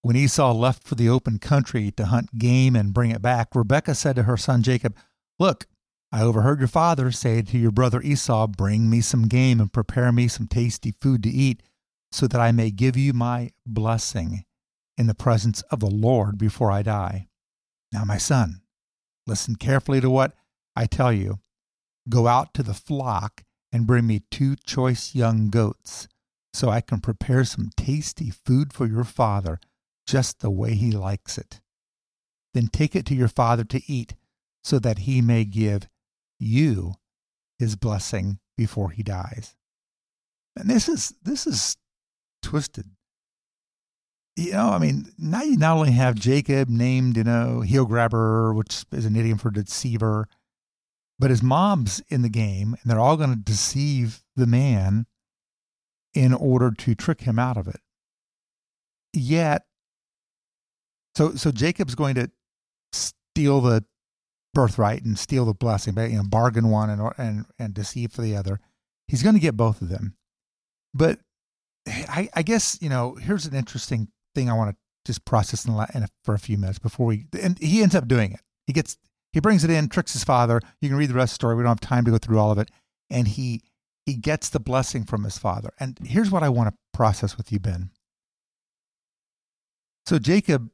When 0.00 0.16
Esau 0.16 0.52
left 0.52 0.82
for 0.82 0.96
the 0.96 1.08
open 1.08 1.38
country 1.38 1.92
to 1.92 2.06
hunt 2.06 2.38
game 2.38 2.74
and 2.74 2.94
bring 2.94 3.10
it 3.10 3.22
back, 3.22 3.54
Rebecca 3.54 3.94
said 3.94 4.16
to 4.16 4.24
her 4.24 4.36
son 4.36 4.62
Jacob, 4.62 4.96
Look, 5.42 5.66
I 6.12 6.22
overheard 6.22 6.60
your 6.60 6.68
father 6.68 7.10
say 7.10 7.42
to 7.42 7.58
your 7.58 7.72
brother 7.72 8.00
Esau, 8.00 8.46
Bring 8.46 8.88
me 8.88 9.00
some 9.00 9.26
game 9.26 9.58
and 9.58 9.72
prepare 9.72 10.12
me 10.12 10.28
some 10.28 10.46
tasty 10.46 10.94
food 11.00 11.24
to 11.24 11.28
eat, 11.28 11.64
so 12.12 12.28
that 12.28 12.40
I 12.40 12.52
may 12.52 12.70
give 12.70 12.96
you 12.96 13.12
my 13.12 13.50
blessing 13.66 14.44
in 14.96 15.08
the 15.08 15.16
presence 15.16 15.62
of 15.62 15.80
the 15.80 15.90
Lord 15.90 16.38
before 16.38 16.70
I 16.70 16.82
die. 16.82 17.26
Now, 17.92 18.04
my 18.04 18.18
son, 18.18 18.60
listen 19.26 19.56
carefully 19.56 20.00
to 20.00 20.08
what 20.08 20.32
I 20.76 20.86
tell 20.86 21.12
you. 21.12 21.40
Go 22.08 22.28
out 22.28 22.54
to 22.54 22.62
the 22.62 22.72
flock 22.72 23.42
and 23.72 23.84
bring 23.84 24.06
me 24.06 24.22
two 24.30 24.54
choice 24.64 25.12
young 25.12 25.50
goats, 25.50 26.06
so 26.54 26.68
I 26.68 26.80
can 26.80 27.00
prepare 27.00 27.42
some 27.42 27.70
tasty 27.76 28.30
food 28.30 28.72
for 28.72 28.86
your 28.86 29.02
father, 29.02 29.58
just 30.06 30.38
the 30.38 30.50
way 30.50 30.74
he 30.76 30.92
likes 30.92 31.36
it. 31.36 31.60
Then 32.54 32.68
take 32.68 32.94
it 32.94 33.04
to 33.06 33.16
your 33.16 33.26
father 33.26 33.64
to 33.64 33.82
eat 33.92 34.14
so 34.62 34.78
that 34.78 35.00
he 35.00 35.20
may 35.20 35.44
give 35.44 35.88
you 36.38 36.94
his 37.58 37.76
blessing 37.76 38.38
before 38.56 38.90
he 38.90 39.02
dies. 39.02 39.54
And 40.56 40.68
this 40.68 40.88
is 40.88 41.14
this 41.22 41.46
is 41.46 41.76
twisted. 42.42 42.90
You 44.36 44.52
know, 44.52 44.70
I 44.70 44.78
mean, 44.78 45.12
now 45.18 45.42
you 45.42 45.56
not 45.56 45.76
only 45.76 45.92
have 45.92 46.14
Jacob 46.14 46.68
named, 46.68 47.16
you 47.18 47.24
know, 47.24 47.60
heel 47.60 47.84
grabber, 47.84 48.54
which 48.54 48.84
is 48.90 49.04
an 49.04 49.14
idiom 49.14 49.36
for 49.36 49.50
deceiver, 49.50 50.26
but 51.18 51.30
his 51.30 51.42
mom's 51.42 52.02
in 52.08 52.22
the 52.22 52.30
game, 52.30 52.74
and 52.80 52.90
they're 52.90 52.98
all 52.98 53.16
going 53.18 53.30
to 53.30 53.36
deceive 53.36 54.22
the 54.34 54.46
man 54.46 55.06
in 56.14 56.32
order 56.32 56.70
to 56.70 56.94
trick 56.94 57.22
him 57.22 57.38
out 57.38 57.56
of 57.56 57.68
it. 57.68 57.80
Yet, 59.12 59.64
so 61.14 61.34
so 61.34 61.52
Jacob's 61.52 61.94
going 61.94 62.14
to 62.14 62.30
steal 62.92 63.60
the 63.60 63.84
birthright 64.54 65.04
and 65.04 65.18
steal 65.18 65.44
the 65.44 65.54
blessing, 65.54 65.94
but 65.94 66.10
you 66.10 66.16
know, 66.16 66.24
bargain 66.24 66.68
one 66.68 66.90
and 66.90 67.12
and 67.18 67.46
and 67.58 67.74
deceive 67.74 68.12
for 68.12 68.22
the 68.22 68.36
other. 68.36 68.60
He's 69.08 69.22
going 69.22 69.34
to 69.34 69.40
get 69.40 69.56
both 69.56 69.82
of 69.82 69.88
them. 69.88 70.14
But 70.94 71.20
I, 71.86 72.28
I 72.34 72.42
guess 72.42 72.78
you 72.80 72.88
know 72.88 73.14
here's 73.14 73.46
an 73.46 73.54
interesting 73.54 74.08
thing 74.34 74.50
I 74.50 74.54
want 74.54 74.70
to 74.70 74.76
just 75.04 75.24
process 75.24 75.64
in, 75.64 75.74
in 75.94 76.04
a, 76.04 76.08
for 76.24 76.34
a 76.34 76.38
few 76.38 76.58
minutes 76.58 76.78
before 76.78 77.06
we. 77.06 77.26
And 77.40 77.58
he 77.58 77.82
ends 77.82 77.94
up 77.94 78.08
doing 78.08 78.32
it. 78.32 78.40
He 78.66 78.72
gets 78.72 78.96
he 79.32 79.40
brings 79.40 79.64
it 79.64 79.70
in, 79.70 79.88
tricks 79.88 80.12
his 80.12 80.24
father. 80.24 80.60
You 80.80 80.88
can 80.88 80.98
read 80.98 81.10
the 81.10 81.14
rest 81.14 81.32
of 81.32 81.34
the 81.34 81.40
story. 81.40 81.56
We 81.56 81.62
don't 81.62 81.70
have 81.70 81.80
time 81.80 82.04
to 82.04 82.10
go 82.10 82.18
through 82.18 82.38
all 82.38 82.52
of 82.52 82.58
it. 82.58 82.70
And 83.10 83.28
he 83.28 83.62
he 84.06 84.14
gets 84.14 84.48
the 84.48 84.60
blessing 84.60 85.04
from 85.04 85.24
his 85.24 85.38
father. 85.38 85.70
And 85.78 85.98
here's 86.04 86.30
what 86.30 86.42
I 86.42 86.48
want 86.48 86.70
to 86.70 86.78
process 86.92 87.36
with 87.36 87.52
you, 87.52 87.60
Ben. 87.60 87.90
So 90.06 90.18
Jacob 90.18 90.70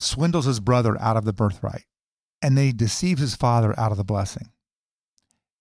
swindles 0.00 0.46
his 0.46 0.60
brother 0.60 1.00
out 1.00 1.16
of 1.16 1.24
the 1.24 1.32
birthright, 1.32 1.84
and 2.42 2.56
then 2.56 2.64
he 2.64 2.72
deceives 2.72 3.20
his 3.20 3.36
father 3.36 3.78
out 3.78 3.92
of 3.92 3.98
the 3.98 4.04
blessing. 4.04 4.50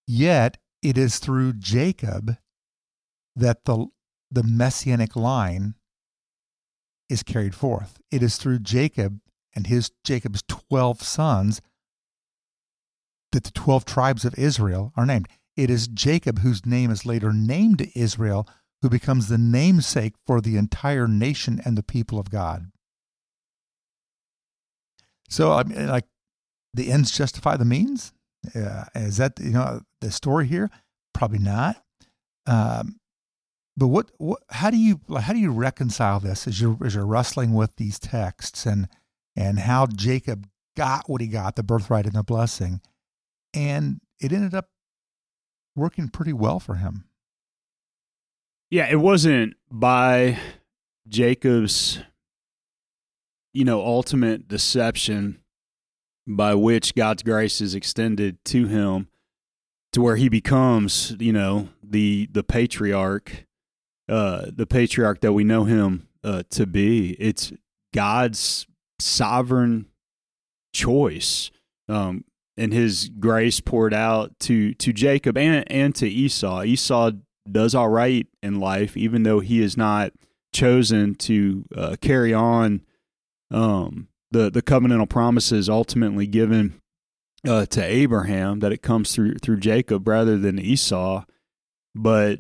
Yet 0.08 0.58
it 0.82 0.98
is 0.98 1.20
through 1.20 1.54
Jacob 1.54 2.38
that 3.36 3.66
the 3.66 3.88
the 4.32 4.44
messianic 4.44 5.16
line 5.16 5.74
is 7.10 7.24
carried 7.24 7.56
forth. 7.56 8.00
It 8.12 8.22
is 8.22 8.38
through 8.38 8.60
Jacob 8.60 9.20
and 9.56 9.68
his 9.68 9.92
Jacob's 10.04 10.44
12 10.48 11.02
sons 11.02 11.62
that 13.32 13.44
the 13.44 13.52
12 13.52 13.86
tribes 13.86 14.26
of 14.26 14.38
Israel 14.38 14.94
are 14.96 15.06
named. 15.06 15.28
It 15.56 15.70
is 15.70 15.88
Jacob 15.88 16.40
whose 16.40 16.66
name 16.66 16.92
is 16.92 17.06
later 17.06 17.34
named 17.34 17.92
Israel 17.96 18.48
who 18.82 18.90
becomes 18.90 19.28
the 19.28 19.38
namesake 19.38 20.14
for 20.26 20.40
the 20.40 20.56
entire 20.56 21.08
nation 21.08 21.60
and 21.66 21.78
the 21.78 21.84
people 21.84 22.20
of 22.20 22.30
God. 22.30 22.72
So 25.30 25.54
I 25.54 25.64
mean 25.64 25.88
like 25.88 26.06
the 26.74 26.92
ends 26.92 27.12
justify 27.12 27.58
the 27.58 27.66
means? 27.66 28.14
Is 28.54 29.18
that 29.18 29.40
you 29.40 29.52
know 29.52 29.82
the 30.02 30.12
story 30.12 30.48
here? 30.48 30.70
Probably 31.14 31.40
not. 31.40 31.84
Um, 32.46 33.00
but 33.78 33.88
what, 33.88 34.12
what 34.18 34.40
how 34.50 34.70
do 34.70 34.78
you 34.78 35.00
how 35.20 35.34
do 35.34 35.40
you 35.40 35.52
reconcile 35.52 36.20
this 36.20 36.48
as 36.48 36.60
you're 36.60 36.78
as 36.86 36.96
you're 36.96 37.06
wrestling 37.06 37.54
with 37.54 37.76
these 37.78 38.00
texts 38.00 38.66
and 38.66 38.88
and 39.36 39.60
how 39.60 39.86
Jacob 39.86 40.48
got 40.76 41.10
what 41.10 41.22
he 41.22 41.28
got, 41.28 41.56
the 41.56 41.64
birthright 41.64 42.06
and 42.06 42.16
the 42.16 42.24
blessing, 42.24 42.82
and 43.54 44.02
it 44.20 44.34
ended 44.34 44.54
up 44.54 44.70
working 45.76 46.10
pretty 46.10 46.34
well 46.34 46.60
for 46.60 46.76
him. 46.76 47.06
Yeah, 48.70 48.88
it 48.90 49.00
wasn't 49.00 49.56
by 49.72 50.38
Jacob's 51.08 52.00
you 53.60 53.66
know 53.66 53.82
ultimate 53.82 54.48
deception 54.48 55.42
by 56.26 56.56
which 56.56 56.96
God's 56.96 57.24
grace 57.24 57.60
is 57.60 57.76
extended 57.76 58.38
to 58.46 58.68
him 58.68 59.10
to 59.92 60.02
where 60.02 60.16
he 60.16 60.30
becomes, 60.30 61.14
you 61.20 61.34
know, 61.34 61.68
the 61.84 62.30
the 62.32 62.44
patriarch, 62.44 63.46
uh, 64.08 64.46
the 64.56 64.66
patriarch 64.66 65.20
that 65.20 65.34
we 65.34 65.44
know 65.44 65.66
him 65.66 66.08
uh, 66.24 66.44
to 66.52 66.66
be. 66.66 67.18
It's 67.20 67.52
God's 67.94 68.66
sovereign 68.98 69.88
choice, 70.74 71.52
um, 71.90 72.24
and 72.56 72.72
His 72.72 73.10
grace 73.10 73.60
poured 73.60 73.94
out 73.94 74.40
to 74.42 74.74
to 74.76 74.94
Jacob 74.94 75.38
and 75.38 75.70
and 75.70 75.94
to 75.96 76.08
Esau. 76.08 76.64
Esau 76.64 77.12
does 77.52 77.76
all 77.76 77.90
right 77.90 78.26
in 78.42 78.62
life, 78.62 78.96
even 78.96 79.24
though 79.24 79.42
he 79.42 79.62
is 79.62 79.76
not 79.76 80.14
chosen 80.54 81.16
to 81.16 81.66
uh, 81.76 81.96
carry 82.00 82.34
on 82.34 82.84
um, 83.52 84.08
the 84.32 84.50
the 84.50 84.62
covenantal 84.62 85.10
promises 85.10 85.70
ultimately 85.70 86.28
given 86.28 86.80
uh, 87.48 87.66
to 87.68 87.84
Abraham 87.84 88.60
that 88.60 88.72
it 88.72 88.82
comes 88.82 89.14
through 89.14 89.36
through 89.36 89.58
Jacob 89.58 90.08
rather 90.08 90.38
than 90.38 90.60
Esau, 90.60 91.24
but 91.96 92.40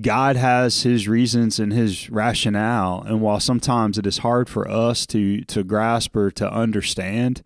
God 0.00 0.36
has 0.36 0.82
his 0.82 1.08
reasons 1.08 1.58
and 1.58 1.72
his 1.72 2.10
rationale, 2.10 3.02
and 3.02 3.20
while 3.20 3.40
sometimes 3.40 3.98
it 3.98 4.06
is 4.06 4.18
hard 4.18 4.48
for 4.48 4.68
us 4.68 5.06
to 5.06 5.42
to 5.42 5.64
grasp 5.64 6.14
or 6.16 6.30
to 6.32 6.50
understand, 6.50 7.42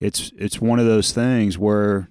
it's 0.00 0.32
it's 0.36 0.60
one 0.60 0.78
of 0.78 0.86
those 0.86 1.12
things 1.12 1.56
where 1.56 2.08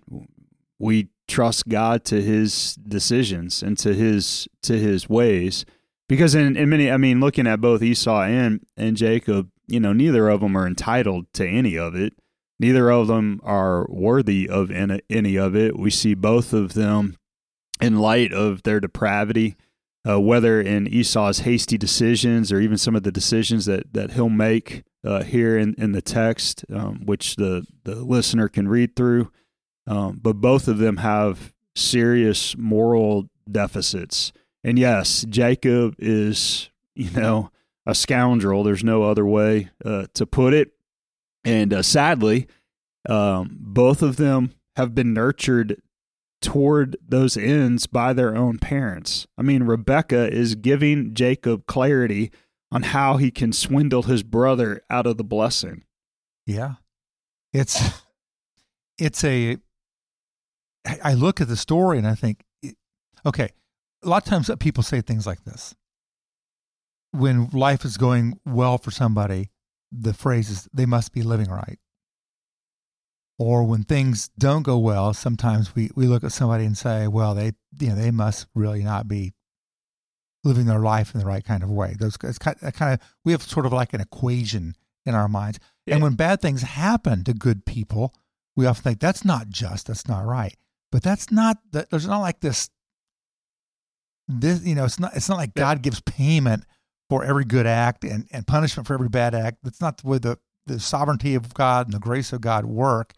we 0.80 1.10
trust 1.28 1.68
God 1.68 2.04
to 2.06 2.22
his 2.22 2.76
decisions 2.76 3.62
and 3.62 3.78
to 3.80 3.94
his 3.94 4.48
to 4.64 4.78
his 4.78 5.10
ways. 5.10 5.66
Because 6.10 6.36
in, 6.36 6.56
in 6.58 6.70
many 6.70 6.90
I 6.90 6.98
mean 6.98 7.20
looking 7.20 7.48
at 7.48 7.62
both 7.62 7.82
Esau 7.82 8.24
and 8.24 8.66
and 8.78 8.96
Jacob, 8.96 9.50
you 9.74 9.80
know, 9.80 9.92
neither 9.92 10.30
of 10.30 10.42
them 10.42 10.56
are 10.56 10.68
entitled 10.68 11.26
to 11.34 11.48
any 11.48 11.78
of 11.78 11.96
it. 11.96 12.14
Neither 12.60 12.92
of 12.92 13.08
them 13.08 13.42
are 13.44 13.88
worthy 13.90 14.48
of 14.48 14.70
any, 14.70 15.36
of 15.36 15.56
it. 15.56 15.78
We 15.78 15.90
see 15.90 16.14
both 16.14 16.54
of 16.54 16.74
them 16.74 17.18
in 17.82 17.98
light 17.98 18.32
of 18.32 18.64
their 18.64 18.80
depravity, 18.80 19.56
uh, 20.08 20.22
whether 20.22 20.62
in 20.62 20.88
Esau's 20.88 21.40
hasty 21.40 21.78
decisions 21.78 22.52
or 22.52 22.60
even 22.60 22.78
some 22.78 22.96
of 22.96 23.04
the 23.04 23.12
decisions 23.12 23.66
that, 23.66 23.92
that 23.94 24.12
he'll 24.12 24.30
make 24.30 24.84
uh, 25.04 25.24
here 25.24 25.58
in, 25.58 25.74
in 25.78 25.92
the 25.92 26.02
text, 26.02 26.64
um, 26.72 27.02
which 27.06 27.36
the, 27.36 27.66
the 27.84 27.96
listener 27.96 28.48
can 28.48 28.68
read 28.68 28.96
through. 28.96 29.32
Um, 29.88 30.20
but 30.22 30.36
both 30.36 30.68
of 30.68 30.78
them 30.78 30.98
have 30.98 31.52
serious 31.76 32.56
moral 32.56 33.28
deficits. 33.52 34.32
And 34.64 34.78
yes, 34.78 35.26
Jacob 35.28 35.96
is, 35.98 36.70
you 36.96 37.10
know, 37.10 37.50
a 37.86 37.96
scoundrel. 37.96 38.64
There's 38.64 38.84
no 38.84 39.04
other 39.04 39.26
way 39.26 39.70
uh, 39.84 40.08
to 40.14 40.26
put 40.26 40.54
it. 40.54 40.72
And 41.44 41.74
uh, 41.74 41.82
sadly, 41.82 42.48
um, 43.08 43.58
both 43.60 44.02
of 44.02 44.16
them 44.16 44.54
have 44.76 44.96
been 44.96 45.14
nurtured 45.14 45.82
toward 46.42 46.98
those 47.06 47.38
ends 47.38 47.88
by 47.88 48.14
their 48.14 48.36
own 48.36 48.60
parents. 48.60 49.28
I 49.38 49.42
mean, 49.42 49.64
Rebecca 49.64 50.32
is 50.32 50.56
giving 50.56 51.14
Jacob 51.14 51.66
clarity 51.66 52.32
on 52.72 52.84
how 52.84 53.18
he 53.18 53.32
can 53.32 53.54
swindle 53.54 54.04
his 54.04 54.24
brother 54.24 54.82
out 54.90 55.08
of 55.08 55.18
the 55.18 55.24
blessing. 55.24 55.84
Yeah. 56.46 56.76
It's 57.54 57.80
it's 58.98 59.24
a 59.24 59.58
I 61.04 61.14
look 61.14 61.40
at 61.40 61.48
the 61.48 61.56
story 61.56 61.98
and 61.98 62.08
I 62.08 62.16
think 62.16 62.44
okay, 63.26 63.50
a 64.04 64.10
lot 64.10 64.24
of 64.24 64.30
times 64.30 64.50
people 64.60 64.84
say 64.84 65.02
things 65.02 65.26
like 65.26 65.44
this 65.44 65.76
when 67.14 67.50
life 67.54 67.86
is 67.86 67.98
going 67.98 68.40
well 68.46 68.78
for 68.78 68.92
somebody, 68.92 69.52
the 69.92 70.14
phrase 70.14 70.50
is 70.50 70.68
they 70.74 70.88
must 70.88 71.14
be 71.14 71.22
living 71.22 71.50
right. 71.50 71.78
Or 73.38 73.64
when 73.64 73.84
things 73.84 74.30
don't 74.38 74.64
go 74.64 74.78
well, 74.78 75.14
sometimes 75.14 75.76
we, 75.76 75.92
we 75.96 76.08
look 76.08 76.24
at 76.24 76.32
somebody 76.32 76.66
and 76.66 76.78
say, 76.78 77.08
well, 77.08 77.36
they 77.36 77.54
you 77.80 77.90
know 77.90 77.96
they 77.96 78.12
must 78.12 78.48
really 78.56 78.84
not 78.84 79.08
be 79.08 79.34
living 80.44 80.66
their 80.66 80.80
life 80.80 81.14
in 81.14 81.20
the 81.20 81.26
right 81.26 81.44
kind 81.44 81.64
of 81.64 81.70
way. 81.70 81.96
Those 81.98 82.18
it's 82.24 82.38
kind 82.38 82.58
of, 82.62 82.74
kind 82.74 82.94
of 82.94 83.00
we 83.24 83.32
have 83.32 83.44
sort 83.44 83.66
of 83.66 83.74
like 83.74 83.94
an 83.94 84.02
equation 84.02 84.76
in 85.06 85.16
our 85.16 85.28
minds. 85.28 85.60
Yeah. 85.86 85.96
And 85.96 86.04
when 86.04 86.16
bad 86.16 86.42
things 86.42 86.62
happen 86.62 87.24
to 87.26 87.34
good 87.34 87.66
people, 87.66 88.14
we 88.56 88.66
often 88.66 88.84
think 88.84 89.00
that's 89.00 89.26
not 89.26 89.50
just, 89.50 89.88
that's 89.88 90.08
not 90.08 90.26
right. 90.26 90.56
But 90.92 91.04
that's 91.04 91.32
not 91.32 91.58
that 91.72 91.90
there's 91.90 92.08
not 92.08 92.20
like 92.20 92.40
this 92.40 92.70
this 94.28 94.64
you 94.64 94.76
know, 94.76 94.86
it's 94.86 95.00
not 95.00 95.16
it's 95.16 95.30
not 95.30 95.38
like 95.38 95.54
God 95.54 95.82
gives 95.82 96.02
payment 96.02 96.66
for 97.10 97.24
every 97.24 97.46
good 97.46 97.66
act 97.66 98.04
and, 98.04 98.28
and 98.32 98.48
punishment 98.48 98.88
for 98.88 98.94
every 98.94 99.10
bad 99.10 99.36
act. 99.36 99.58
That's 99.64 99.82
not 99.82 99.98
the 99.98 100.08
way 100.08 100.18
the, 100.18 100.38
the 100.66 100.80
sovereignty 100.80 101.36
of 101.36 101.54
God 101.54 101.88
and 101.88 101.94
the 101.94 102.00
grace 102.00 102.34
of 102.34 102.42
God 102.42 102.66
work. 102.66 103.14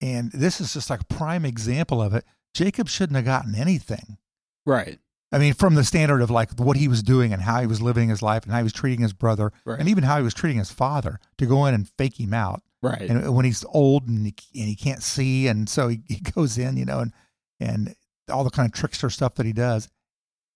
And 0.00 0.30
this 0.32 0.60
is 0.60 0.74
just 0.74 0.90
like 0.90 1.00
a 1.00 1.06
prime 1.06 1.44
example 1.44 2.02
of 2.02 2.14
it. 2.14 2.24
Jacob 2.52 2.88
shouldn't 2.88 3.16
have 3.16 3.24
gotten 3.24 3.54
anything. 3.54 4.18
Right. 4.66 4.98
I 5.32 5.38
mean, 5.38 5.54
from 5.54 5.74
the 5.74 5.84
standard 5.84 6.20
of 6.20 6.30
like 6.30 6.52
what 6.60 6.76
he 6.76 6.86
was 6.86 7.02
doing 7.02 7.32
and 7.32 7.42
how 7.42 7.60
he 7.60 7.66
was 7.66 7.82
living 7.82 8.08
his 8.08 8.22
life 8.22 8.44
and 8.44 8.52
how 8.52 8.58
he 8.58 8.64
was 8.64 8.72
treating 8.72 9.00
his 9.00 9.12
brother 9.12 9.52
right. 9.64 9.80
and 9.80 9.88
even 9.88 10.04
how 10.04 10.16
he 10.16 10.22
was 10.22 10.34
treating 10.34 10.58
his 10.58 10.70
father 10.70 11.18
to 11.38 11.46
go 11.46 11.66
in 11.66 11.74
and 11.74 11.88
fake 11.98 12.20
him 12.20 12.32
out. 12.32 12.62
Right. 12.82 13.00
And 13.00 13.34
when 13.34 13.44
he's 13.44 13.64
old 13.70 14.06
and 14.06 14.26
he, 14.26 14.34
and 14.60 14.68
he 14.68 14.76
can't 14.76 15.02
see, 15.02 15.48
and 15.48 15.68
so 15.68 15.88
he, 15.88 16.02
he 16.06 16.20
goes 16.34 16.58
in, 16.58 16.76
you 16.76 16.84
know, 16.84 17.00
and 17.00 17.12
and 17.60 17.94
all 18.30 18.44
the 18.44 18.50
kind 18.50 18.66
of 18.66 18.72
trickster 18.72 19.10
stuff 19.10 19.34
that 19.36 19.46
he 19.46 19.52
does. 19.52 19.88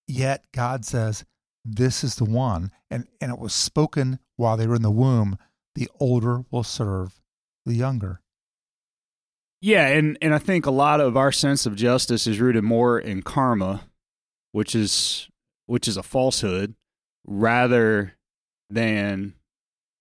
Yet 0.07 0.45
God 0.53 0.85
says, 0.85 1.25
this 1.65 2.03
is 2.03 2.17
the 2.17 2.25
one. 2.25 2.71
And, 2.91 3.07
and 3.21 3.33
it 3.33 3.39
was 3.39 3.53
spoken 3.53 4.19
while 4.37 4.57
they 4.57 4.67
were 4.67 4.77
in 4.77 4.83
the 4.83 4.91
womb 4.91 5.39
the 5.79 5.89
older 6.01 6.45
will 6.51 6.65
serve 6.65 7.21
the 7.65 7.75
younger. 7.75 8.21
Yeah, 9.61 9.87
and, 9.87 10.19
and 10.21 10.35
I 10.35 10.39
think 10.39 10.67
a 10.67 10.73
lot 10.73 11.01
of 11.01 11.17
our 11.17 11.31
sense 11.31 11.67
of 11.67 11.77
justice 11.77 12.27
is 12.27 12.41
rooted 12.41 12.65
more 12.65 12.99
in 12.99 13.23
karma, 13.23 13.83
which 14.53 14.75
is 14.75 15.29
which 15.67 15.87
is 15.87 15.97
a 15.97 16.03
falsehood, 16.03 16.75
rather 17.27 18.15
than 18.71 19.35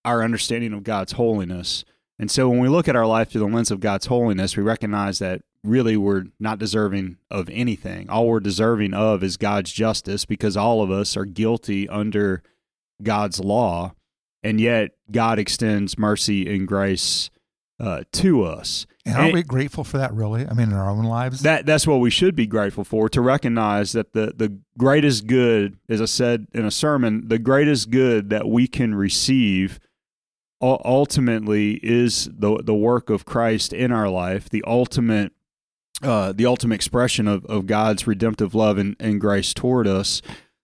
our 0.06 0.24
understanding 0.24 0.74
of 0.74 0.84
God's 0.84 1.12
holiness. 1.12 1.84
And 2.18 2.32
so 2.32 2.50
when 2.50 2.60
we 2.60 2.70
look 2.70 2.88
at 2.88 2.96
our 2.96 3.06
life 3.06 3.30
through 3.30 3.42
the 3.42 3.54
lens 3.54 3.70
of 3.70 3.80
God's 3.80 4.08
holiness, 4.08 4.58
we 4.58 4.64
recognize 4.64 5.20
that 5.20 5.42
really 5.64 5.98
we're 5.98 6.26
not 6.40 6.60
deserving 6.60 7.18
of 7.30 7.50
anything. 7.50 8.10
All 8.10 8.28
we're 8.28 8.40
deserving 8.40 8.94
of 8.94 9.24
is 9.24 9.38
God's 9.38 9.72
justice 9.72 10.26
because 10.26 10.56
all 10.56 10.82
of 10.82 10.92
us 10.92 11.18
are 11.18 11.26
guilty 11.26 11.88
under 11.90 12.44
God's 13.02 13.40
law. 13.40 13.94
And 14.44 14.62
yet 14.62 14.92
God 15.12 15.40
extends 15.40 15.98
mercy 15.98 16.54
and 16.54 16.68
grace 16.68 17.30
uh, 17.80 18.04
to 18.14 18.44
us. 18.44 18.86
And 19.06 19.16
aren't 19.16 19.26
and 19.28 19.34
we 19.34 19.44
grateful 19.44 19.84
for 19.84 19.98
that, 19.98 20.14
really? 20.14 20.46
I 20.46 20.54
mean, 20.54 20.70
in 20.70 20.74
our 20.74 20.90
own 20.90 21.06
lives? 21.06 21.42
That 21.42 21.66
That's 21.66 21.88
what 21.88 21.98
we 21.98 22.10
should 22.10 22.36
be 22.36 22.48
grateful 22.48 22.84
for 22.84 23.10
to 23.10 23.22
recognize 23.22 23.94
that 23.94 24.14
the, 24.14 24.34
the 24.36 24.58
greatest 24.78 25.28
good, 25.28 25.78
as 25.90 26.02
I 26.02 26.06
said 26.06 26.48
in 26.54 26.66
a 26.66 26.72
sermon, 26.72 27.28
the 27.28 27.40
greatest 27.40 27.90
good 27.90 28.30
that 28.30 28.48
we 28.48 28.68
can 28.68 28.96
receive 28.96 29.80
ultimately 30.62 31.74
is 31.84 32.30
the 32.36 32.62
the 32.64 32.74
work 32.74 33.10
of 33.10 33.26
Christ 33.26 33.74
in 33.74 33.92
our 33.92 34.10
life, 34.10 34.50
the 34.50 34.64
ultimate 34.66 35.32
uh, 36.04 36.32
the 36.32 36.46
ultimate 36.46 36.76
expression 36.76 37.28
of, 37.28 37.46
of 37.46 37.66
God's 37.66 38.06
redemptive 38.06 38.54
love 38.54 38.78
and, 38.78 38.96
and 39.00 39.20
grace 39.20 39.54
toward 39.54 39.88
us. 39.88 40.22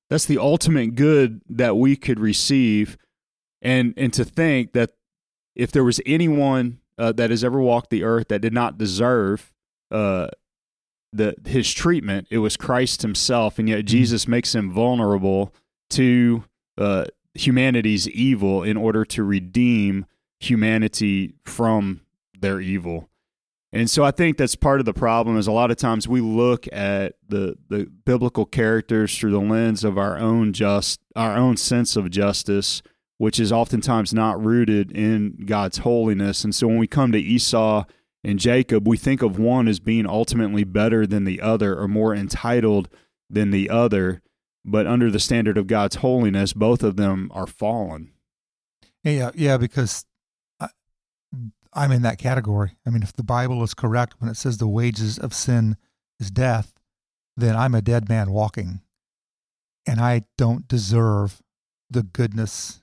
That's 0.09 0.25
the 0.25 0.37
ultimate 0.37 0.95
good 0.95 1.41
that 1.49 1.75
we 1.75 1.95
could 1.95 2.19
receive. 2.19 2.97
And, 3.61 3.93
and 3.97 4.13
to 4.13 4.25
think 4.25 4.73
that 4.73 4.91
if 5.55 5.71
there 5.71 5.83
was 5.83 5.99
anyone 6.05 6.79
uh, 6.97 7.11
that 7.13 7.29
has 7.29 7.43
ever 7.43 7.59
walked 7.59 7.89
the 7.89 8.03
earth 8.03 8.27
that 8.27 8.41
did 8.41 8.53
not 8.53 8.77
deserve 8.77 9.53
uh, 9.89 10.27
the 11.11 11.35
his 11.45 11.73
treatment, 11.73 12.27
it 12.29 12.39
was 12.39 12.57
Christ 12.57 13.01
himself, 13.01 13.59
and 13.59 13.69
yet 13.69 13.85
Jesus 13.85 14.27
makes 14.27 14.53
him 14.53 14.71
vulnerable 14.71 15.53
to 15.91 16.43
uh, 16.77 17.05
humanity's 17.33 18.07
evil 18.09 18.63
in 18.63 18.77
order 18.77 19.05
to 19.05 19.23
redeem 19.23 20.05
humanity 20.39 21.35
from 21.45 22.01
their 22.39 22.59
evil. 22.59 23.09
And 23.73 23.89
so 23.89 24.03
I 24.03 24.11
think 24.11 24.37
that's 24.37 24.55
part 24.55 24.79
of 24.79 24.85
the 24.85 24.93
problem 24.93 25.35
is 25.35 25.47
a 25.47 25.51
lot 25.51 25.71
of 25.71 25.77
times 25.77 26.07
we 26.07 26.21
look 26.21 26.67
at 26.71 27.15
the 27.27 27.57
the 27.69 27.87
biblical 28.05 28.45
characters 28.45 29.17
through 29.17 29.31
the 29.31 29.41
lens 29.41 29.83
of 29.83 29.97
our 29.97 30.15
own 30.15 30.53
just 30.53 31.01
our 31.15 31.35
own 31.35 31.57
sense 31.57 31.95
of 31.95 32.11
justice, 32.11 32.83
which 33.17 33.39
is 33.39 33.51
oftentimes 33.51 34.13
not 34.13 34.41
rooted 34.43 34.91
in 34.91 35.45
God's 35.47 35.79
holiness. 35.79 36.43
And 36.43 36.53
so 36.53 36.67
when 36.67 36.77
we 36.77 36.85
come 36.85 37.11
to 37.13 37.17
Esau 37.17 37.85
and 38.23 38.37
Jacob, 38.37 38.87
we 38.87 38.95
think 38.95 39.23
of 39.23 39.39
one 39.39 39.67
as 39.67 39.79
being 39.79 40.05
ultimately 40.05 40.63
better 40.63 41.07
than 41.07 41.23
the 41.23 41.41
other 41.41 41.75
or 41.75 41.87
more 41.87 42.13
entitled 42.13 42.89
than 43.27 43.49
the 43.49 43.71
other. 43.71 44.21
But 44.63 44.85
under 44.85 45.09
the 45.09 45.19
standard 45.19 45.57
of 45.57 45.65
God's 45.65 45.95
holiness, 45.97 46.53
both 46.53 46.83
of 46.83 46.95
them 46.95 47.31
are 47.33 47.47
fallen. 47.47 48.11
Yeah, 49.03 49.31
yeah, 49.33 49.57
because 49.57 50.05
I'm 51.75 51.91
in 51.91 52.01
that 52.03 52.17
category. 52.17 52.77
I 52.85 52.89
mean, 52.89 53.03
if 53.03 53.13
the 53.13 53.23
Bible 53.23 53.63
is 53.63 53.73
correct 53.73 54.15
when 54.19 54.29
it 54.29 54.37
says 54.37 54.57
the 54.57 54.67
wages 54.67 55.17
of 55.17 55.33
sin 55.33 55.77
is 56.19 56.31
death, 56.31 56.73
then 57.35 57.55
I'm 57.55 57.75
a 57.75 57.81
dead 57.81 58.09
man 58.09 58.31
walking. 58.31 58.81
And 59.85 59.99
I 59.99 60.23
don't 60.37 60.67
deserve 60.67 61.41
the 61.89 62.03
goodness, 62.03 62.81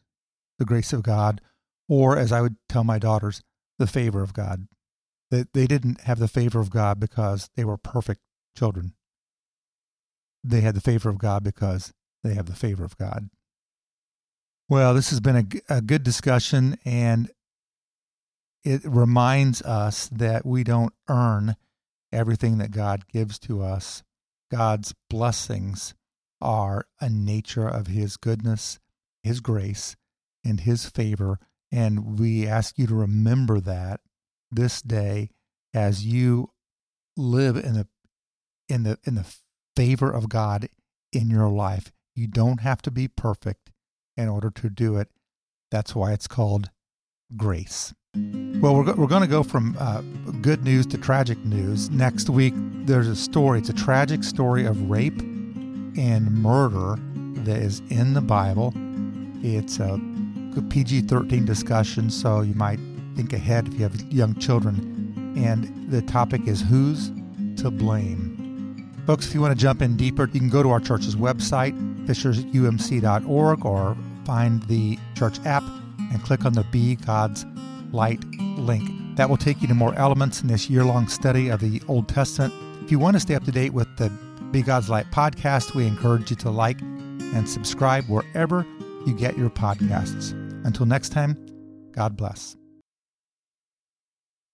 the 0.59 0.65
grace 0.65 0.93
of 0.93 1.03
God, 1.03 1.41
or 1.89 2.19
as 2.19 2.33
I 2.33 2.41
would 2.41 2.57
tell 2.69 2.85
my 2.85 2.99
daughters, 2.99 3.43
the 3.79 3.87
favor 3.87 4.23
of 4.23 4.35
God. 4.35 4.69
That 5.31 5.53
they 5.53 5.67
didn't 5.67 6.03
have 6.03 6.19
the 6.19 6.29
favor 6.29 6.61
of 6.61 6.71
God 6.71 6.99
because 6.99 7.49
they 7.57 7.65
were 7.65 7.77
perfect 7.77 8.21
children. 8.57 8.95
They 10.43 10.61
had 10.61 10.75
the 10.75 10.81
favor 10.81 11.09
of 11.09 11.19
God 11.19 11.45
because 11.45 11.93
they 12.25 12.35
have 12.35 12.47
the 12.47 12.55
favor 12.55 12.85
of 12.85 12.99
God. 12.99 13.31
Well, 14.69 14.95
this 14.95 15.11
has 15.11 15.21
been 15.21 15.37
a, 15.69 15.77
a 15.77 15.81
good 15.81 16.03
discussion, 16.03 16.79
and 16.85 17.31
it 18.65 18.83
reminds 18.85 19.63
us 19.63 20.09
that 20.09 20.45
we 20.45 20.65
don't 20.65 20.93
earn 21.09 21.57
everything 22.13 22.59
that 22.59 22.71
God 22.71 23.09
gives 23.09 23.39
to 23.41 23.63
us. 23.63 24.03
God's 24.51 24.95
blessings 25.09 25.95
are 26.41 26.87
a 27.01 27.09
nature 27.09 27.69
of 27.69 27.87
His 27.87 28.17
goodness, 28.17 28.79
His 29.23 29.41
grace, 29.41 29.97
and 30.45 30.61
His 30.61 30.87
favor. 30.87 31.39
And 31.73 32.19
we 32.19 32.47
ask 32.47 32.79
you 32.79 32.87
to 32.89 32.95
remember 32.95 33.61
that 33.61 34.01
this 34.51 34.83
day 34.83 35.31
as 35.73 36.05
you 36.05 36.51
live 37.17 37.57
in 37.57 37.75
the 37.75 37.87
in 38.69 38.83
the 38.83 38.99
in 39.05 39.15
the 39.15 39.27
favor 39.77 40.11
of 40.11 40.29
God 40.29 40.69
in 41.13 41.31
your 41.31 41.49
life. 41.49 41.93
You 42.15 42.27
don't 42.27 42.61
have 42.61 42.83
to 42.83 42.91
be 42.91 43.09
perfect 43.09 43.71
in 44.17 44.29
order 44.29 44.51
to 44.51 44.69
do 44.69 44.97
it. 44.97 45.09
That's 45.71 45.95
why 45.95 46.13
it's 46.13 46.27
called 46.27 46.71
grace. 47.37 47.95
Well, 48.61 48.75
we're, 48.75 48.95
we're 48.95 49.07
going 49.07 49.23
to 49.23 49.29
go 49.29 49.43
from 49.43 49.75
uh, 49.81 50.03
good 50.43 50.65
news 50.65 50.85
to 50.89 50.99
tragic 50.99 51.39
news. 51.47 51.89
Next 51.89 52.29
week, 52.29 52.53
there's 52.85 53.09
a 53.09 53.17
story. 53.17 53.59
It's 53.59 53.71
a 53.71 53.73
tragic 53.73 54.23
story 54.23 54.67
of 54.67 54.91
rape 54.91 55.19
and 55.19 56.31
murder 56.31 56.97
that 57.45 57.57
is 57.57 57.81
in 57.89 58.13
the 58.13 58.21
Bible. 58.21 58.75
It's 59.43 59.79
a 59.79 59.99
PG 60.69 61.03
13 61.03 61.47
discussion, 61.47 62.11
so 62.11 62.43
you 62.43 62.53
might 62.53 62.79
think 63.17 63.33
ahead 63.33 63.69
if 63.69 63.75
you 63.75 63.83
have 63.85 63.99
young 64.13 64.35
children. 64.35 65.35
And 65.39 65.91
the 65.91 66.03
topic 66.03 66.47
is 66.47 66.61
who's 66.61 67.11
to 67.63 67.71
blame? 67.71 68.93
Folks, 69.07 69.27
if 69.27 69.33
you 69.33 69.41
want 69.41 69.57
to 69.57 69.59
jump 69.59 69.81
in 69.81 69.97
deeper, 69.97 70.29
you 70.31 70.39
can 70.39 70.51
go 70.51 70.63
to 70.63 70.69
our 70.69 70.81
church's 70.81 71.17
website, 71.17 71.73
fishersumc.org, 72.07 73.65
or 73.65 73.97
find 74.27 74.63
the 74.65 74.99
church 75.15 75.39
app 75.47 75.65
and 76.13 76.23
click 76.23 76.45
on 76.45 76.53
the 76.53 76.65
Be 76.65 76.97
God's 76.97 77.47
Light 77.93 78.25
link. 78.57 78.89
That 79.17 79.29
will 79.29 79.37
take 79.37 79.61
you 79.61 79.69
to 79.69 79.75
more 79.75 79.95
elements 79.95 80.41
in 80.43 80.49
this 80.49 80.71
year 80.71 80.85
long 80.85 81.09
study 81.09 81.49
of 81.49 81.61
the 81.61 81.83
Old 81.89 82.09
Testament. 82.09 82.55
If 82.83 82.91
you 82.91 82.99
want 82.99 83.17
to 83.17 83.21
stay 83.21 83.35
up 83.35 83.45
to 83.45 83.53
date 83.53 83.73
with 83.73 83.89
the 83.97 84.11
Be 84.51 84.63
God's 84.63 84.89
Light 84.89 85.11
podcast, 85.11 85.75
we 85.75 85.87
encourage 85.87 86.31
you 86.31 86.37
to 86.37 86.51
like 86.51 86.81
and 86.81 87.49
subscribe 87.49 88.05
wherever 88.07 88.67
you 89.07 89.15
get 89.15 89.37
your 89.37 89.51
podcasts. 89.51 90.33
Until 90.65 90.87
next 90.87 91.11
time, 91.11 91.37
God 91.93 92.17
bless. 92.17 92.60